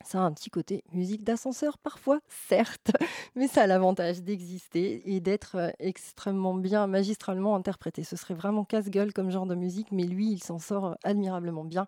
Ça 0.05 0.19
a 0.19 0.21
un 0.21 0.31
petit 0.31 0.49
côté 0.49 0.83
musique 0.93 1.23
d'ascenseur 1.23 1.77
parfois, 1.77 2.19
certes, 2.27 2.91
mais 3.35 3.47
ça 3.47 3.63
a 3.63 3.67
l'avantage 3.67 4.21
d'exister 4.21 5.01
et 5.13 5.19
d'être 5.19 5.73
extrêmement 5.79 6.53
bien, 6.53 6.87
magistralement 6.87 7.55
interprété. 7.55 8.03
Ce 8.03 8.15
serait 8.15 8.33
vraiment 8.33 8.63
casse-gueule 8.63 9.13
comme 9.13 9.29
genre 9.29 9.45
de 9.45 9.55
musique, 9.55 9.91
mais 9.91 10.03
lui, 10.03 10.31
il 10.31 10.43
s'en 10.43 10.59
sort 10.59 10.95
admirablement 11.03 11.65
bien. 11.65 11.85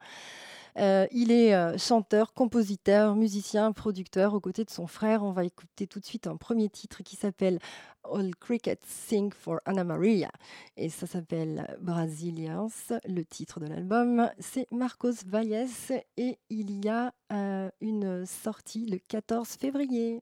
Euh, 0.77 1.07
il 1.11 1.31
est 1.31 1.53
euh, 1.53 1.77
chanteur, 1.77 2.33
compositeur, 2.33 3.15
musicien, 3.15 3.71
producteur 3.71 4.33
aux 4.33 4.39
côtés 4.39 4.63
de 4.63 4.69
son 4.69 4.87
frère. 4.87 5.23
On 5.23 5.31
va 5.31 5.43
écouter 5.43 5.87
tout 5.87 5.99
de 5.99 6.05
suite 6.05 6.27
un 6.27 6.37
premier 6.37 6.69
titre 6.69 7.03
qui 7.03 7.15
s'appelle 7.15 7.59
All 8.03 8.35
Crickets 8.35 8.85
Sing 8.85 9.31
for 9.33 9.59
Anna 9.65 9.83
Maria. 9.83 10.31
Et 10.77 10.89
ça 10.89 11.07
s'appelle 11.07 11.77
Brazilians. 11.81 12.69
Le 13.05 13.23
titre 13.23 13.59
de 13.59 13.67
l'album, 13.67 14.29
c'est 14.39 14.67
Marcos 14.71 15.25
Valles 15.25 15.67
et 16.17 16.39
il 16.49 16.83
y 16.83 16.89
a 16.89 17.13
euh, 17.31 17.69
une 17.81 18.25
sortie 18.25 18.85
le 18.85 18.97
14 18.97 19.49
février. 19.49 20.21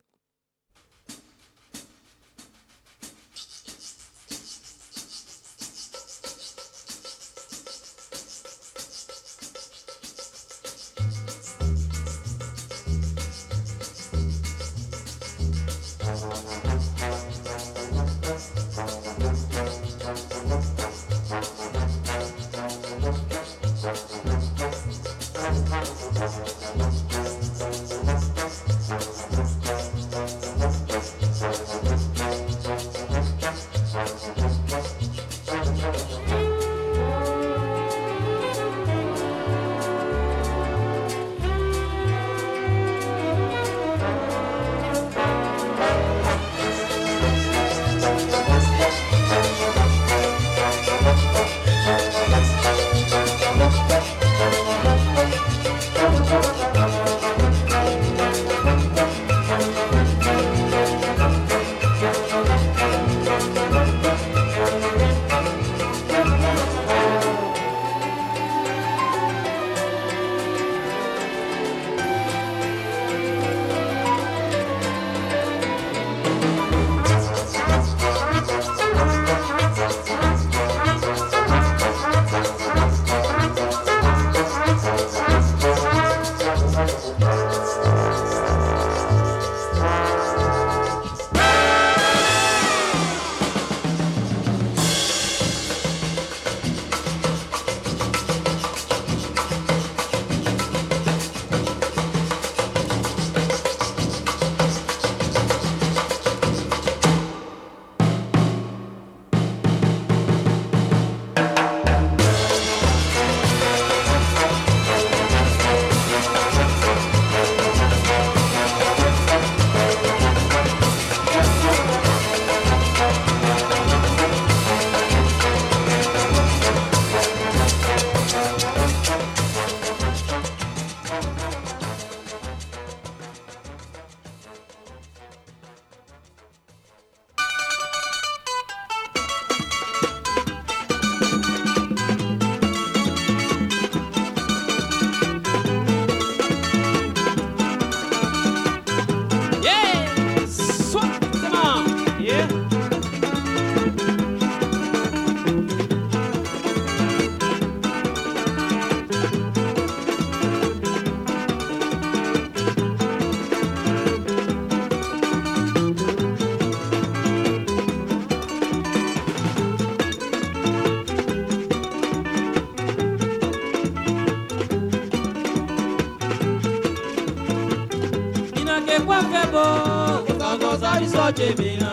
jèmi 181.37 181.69
lọ. 181.81 181.88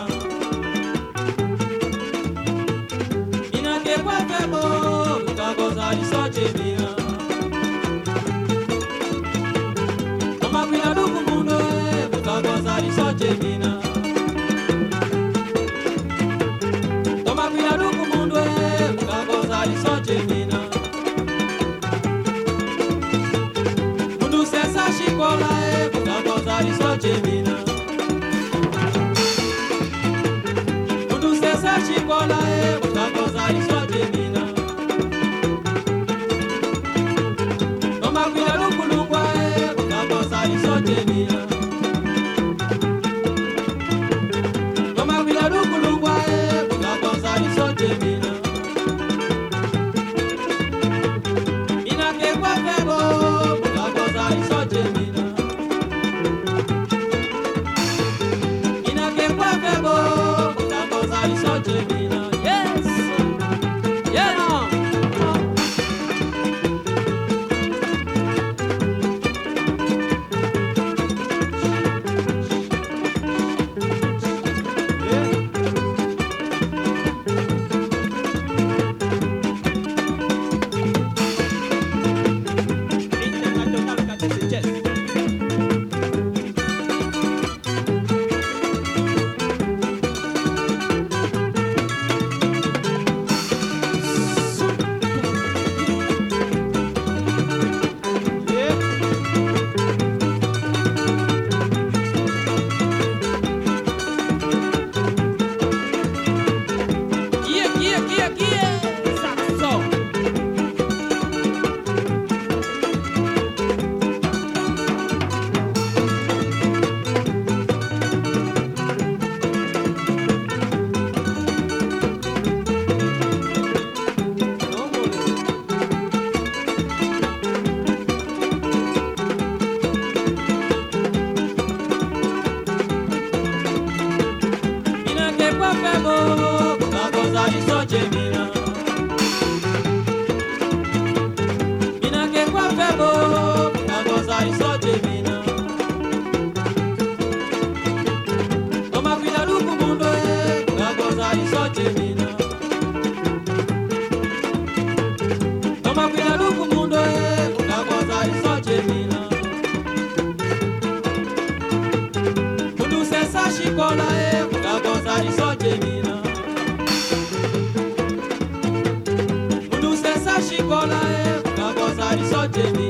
Kọ́lá 170.69 170.99
ẹ̀ 171.21 171.35
gbàgbọ́sárì 171.55 172.23
sọ́jẹ̀ 172.31 172.69
mi. 172.77 172.86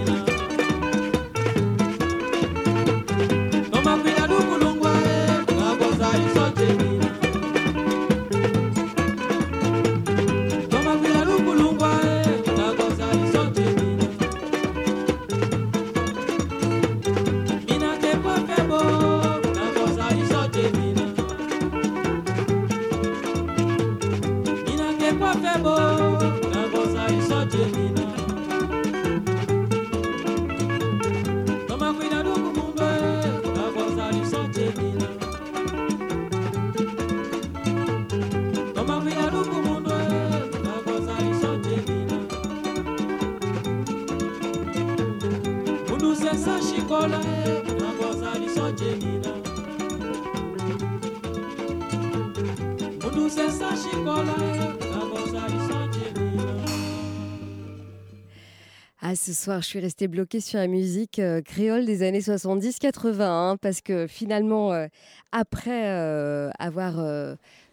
Ce 59.28 59.34
soir, 59.34 59.62
je 59.62 59.68
suis 59.68 59.80
restée 59.82 60.08
bloquée 60.08 60.40
sur 60.40 60.58
la 60.58 60.68
musique 60.68 61.20
euh, 61.20 61.42
créole 61.42 61.86
des 61.86 62.02
années 62.02 62.22
70-80, 62.22 63.22
hein, 63.24 63.58
parce 63.62 63.82
que 63.82 64.08
finalement, 64.08 64.72
euh, 64.72 64.88
après 65.34 65.90
euh, 65.90 66.50
avoir 66.60 66.96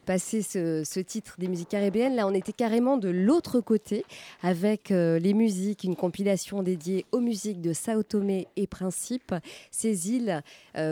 passé 0.05 0.43
ce, 0.43 0.83
ce 0.85 0.99
titre 0.99 1.37
des 1.39 1.47
musiques 1.47 1.69
caribéennes, 1.69 2.17
là, 2.17 2.27
on 2.27 2.35
était 2.35 2.53
carrément 2.53 2.97
de 2.97 3.09
l'autre 3.09 3.61
côté, 3.61 4.05
avec 4.43 4.91
les 4.91 5.33
musiques, 5.33 5.85
une 5.85 5.95
compilation 5.95 6.65
dédiée 6.65 7.07
aux 7.13 7.21
musiques 7.21 7.61
de 7.61 7.73
Sao 7.73 8.03
Tomé 8.03 8.49
et 8.57 8.67
Principe, 8.67 9.33
ces 9.71 10.11
îles 10.11 10.43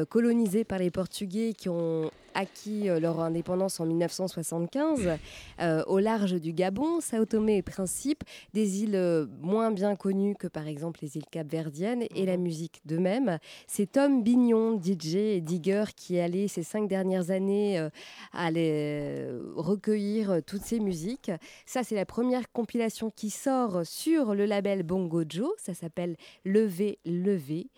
colonisées 0.09 0.65
par 0.65 0.79
les 0.79 0.93
Portugais 0.93 1.55
qui 1.55 1.69
ont 1.69 2.11
acquis 2.35 2.89
euh, 2.89 3.01
leur 3.01 3.21
indépendance 3.21 3.81
en 3.81 3.87
1975 3.87 5.19
euh, 5.61 5.83
au 5.87 5.99
large 5.99 6.35
du 6.35 6.53
Gabon, 6.53 7.01
Sao 7.01 7.25
Tomé 7.25 7.59
et 7.59 7.63
Principe, 7.63 8.25
des 8.53 8.83
îles 8.83 8.97
euh, 8.97 9.27
moins 9.41 9.71
bien 9.71 9.97
connues 9.97 10.35
que 10.35 10.47
par 10.47 10.67
exemple 10.67 11.01
les 11.03 11.17
îles 11.17 11.27
Capverdiennes 11.31 12.05
et 12.15 12.27
la 12.27 12.37
musique 12.37 12.81
de 12.85 12.99
même. 12.99 13.39
C'est 13.67 13.93
Tom 13.93 14.23
Bignon, 14.23 14.81
DJ 14.81 15.17
et 15.17 15.41
digger, 15.41 15.85
qui 15.97 16.17
est 16.17 16.23
allé 16.23 16.49
ces 16.49 16.63
cinq 16.63 16.89
dernières 16.89 17.31
années 17.31 17.79
euh, 17.79 17.91
aller 18.33 19.27
recueillir 19.57 20.41
toutes 20.47 20.63
ces 20.63 20.81
musiques. 20.81 21.31
Ça, 21.67 21.83
c'est 21.83 21.95
la 21.95 22.07
première 22.07 22.51
compilation 22.53 23.11
qui 23.11 23.31
sort 23.31 23.85
sur 23.85 24.35
le 24.35 24.47
label 24.47 24.83
Bongo 24.83 25.25
Joe. 25.29 25.53
Ça 25.59 25.75
s'appelle 25.75 26.17
Levé, 26.45 26.99
Levé. 27.05 27.69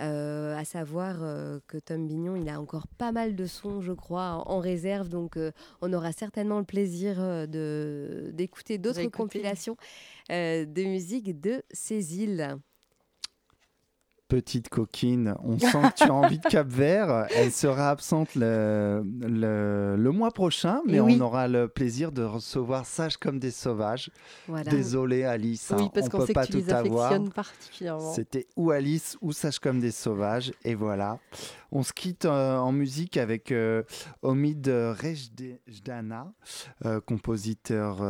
Euh, 0.00 0.56
à 0.56 0.64
savoir 0.64 1.18
euh, 1.22 1.60
que 1.66 1.76
Tom 1.76 2.06
Bignon, 2.06 2.34
il 2.34 2.48
a 2.48 2.58
encore 2.58 2.86
pas 2.86 3.12
mal 3.12 3.36
de 3.36 3.44
sons, 3.44 3.82
je 3.82 3.92
crois, 3.92 4.42
en, 4.46 4.56
en 4.56 4.58
réserve. 4.58 5.08
Donc, 5.08 5.36
euh, 5.36 5.52
on 5.82 5.92
aura 5.92 6.12
certainement 6.12 6.58
le 6.58 6.64
plaisir 6.64 7.18
de 7.48 8.30
d'écouter 8.32 8.78
d'autres 8.78 9.06
compilations 9.08 9.76
de 10.30 10.84
musique 10.84 11.40
de 11.40 11.62
ces 11.70 12.22
îles. 12.22 12.56
Petite 14.30 14.68
coquine, 14.68 15.34
on 15.44 15.58
sent 15.58 15.68
que 15.72 15.96
tu 15.96 16.04
as 16.04 16.14
envie 16.14 16.38
de 16.38 16.46
Cap 16.48 16.68
Vert. 16.68 17.26
Elle 17.36 17.50
sera 17.50 17.90
absente 17.90 18.36
le, 18.36 19.02
le, 19.20 19.96
le 19.98 20.10
mois 20.12 20.30
prochain, 20.30 20.80
mais 20.86 21.00
on 21.00 21.20
aura 21.20 21.48
le 21.48 21.66
plaisir 21.68 22.12
de 22.12 22.22
recevoir 22.22 22.86
Sage 22.86 23.16
comme 23.16 23.38
des 23.40 23.50
sauvages. 23.50 24.10
Voilà. 24.46 24.70
Désolé 24.70 25.24
Alice, 25.24 25.72
Oui, 25.76 25.84
hein, 25.84 25.90
parce 25.92 26.06
on 26.06 26.18
peut 26.18 26.26
sait 26.26 26.32
pas 26.32 26.46
que 26.46 26.52
tu 26.52 26.58
les 26.58 26.64
tout 26.64 26.72
avoir. 26.72 27.12
C'était 28.14 28.46
ou 28.56 28.70
Alice 28.70 29.18
ou 29.20 29.32
Sage 29.32 29.58
comme 29.58 29.80
des 29.80 29.90
sauvages. 29.90 30.52
Et 30.64 30.76
voilà. 30.76 31.18
On 31.72 31.82
se 31.82 31.92
quitte 31.92 32.24
euh, 32.24 32.56
en 32.56 32.72
musique 32.72 33.16
avec 33.16 33.52
euh, 33.52 33.84
Omid 34.22 34.66
Rejdana, 34.66 36.32
euh, 36.84 37.00
compositeur 37.00 38.00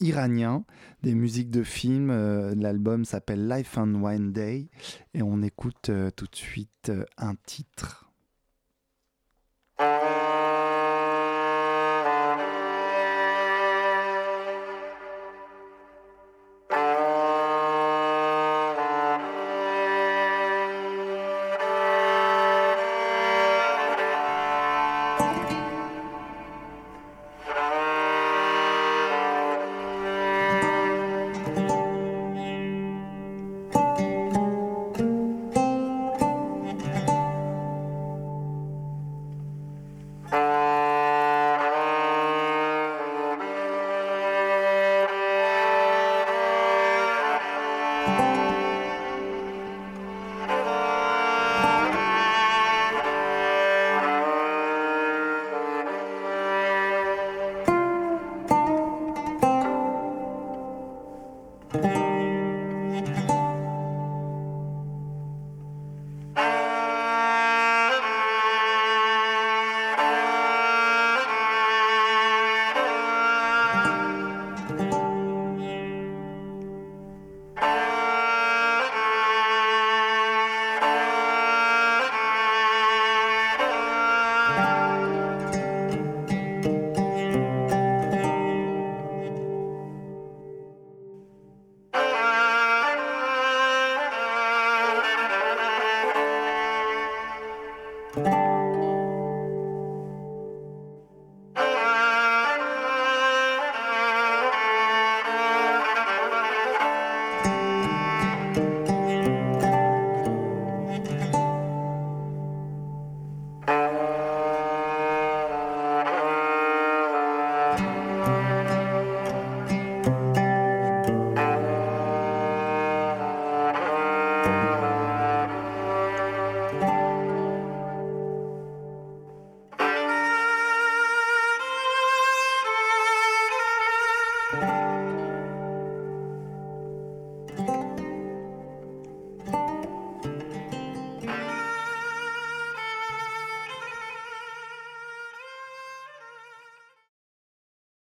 iranien 0.00 0.64
des 1.02 1.14
musiques 1.14 1.50
de 1.50 1.62
films. 1.62 2.12
L'album 2.54 3.04
s'appelle 3.04 3.48
Life 3.48 3.78
and 3.78 3.94
Wine 3.94 4.32
Day 4.32 4.68
et 5.14 5.22
on 5.22 5.42
écoute 5.42 5.90
tout 6.16 6.26
de 6.26 6.36
suite 6.36 6.92
un 7.16 7.34
titre. 7.46 8.10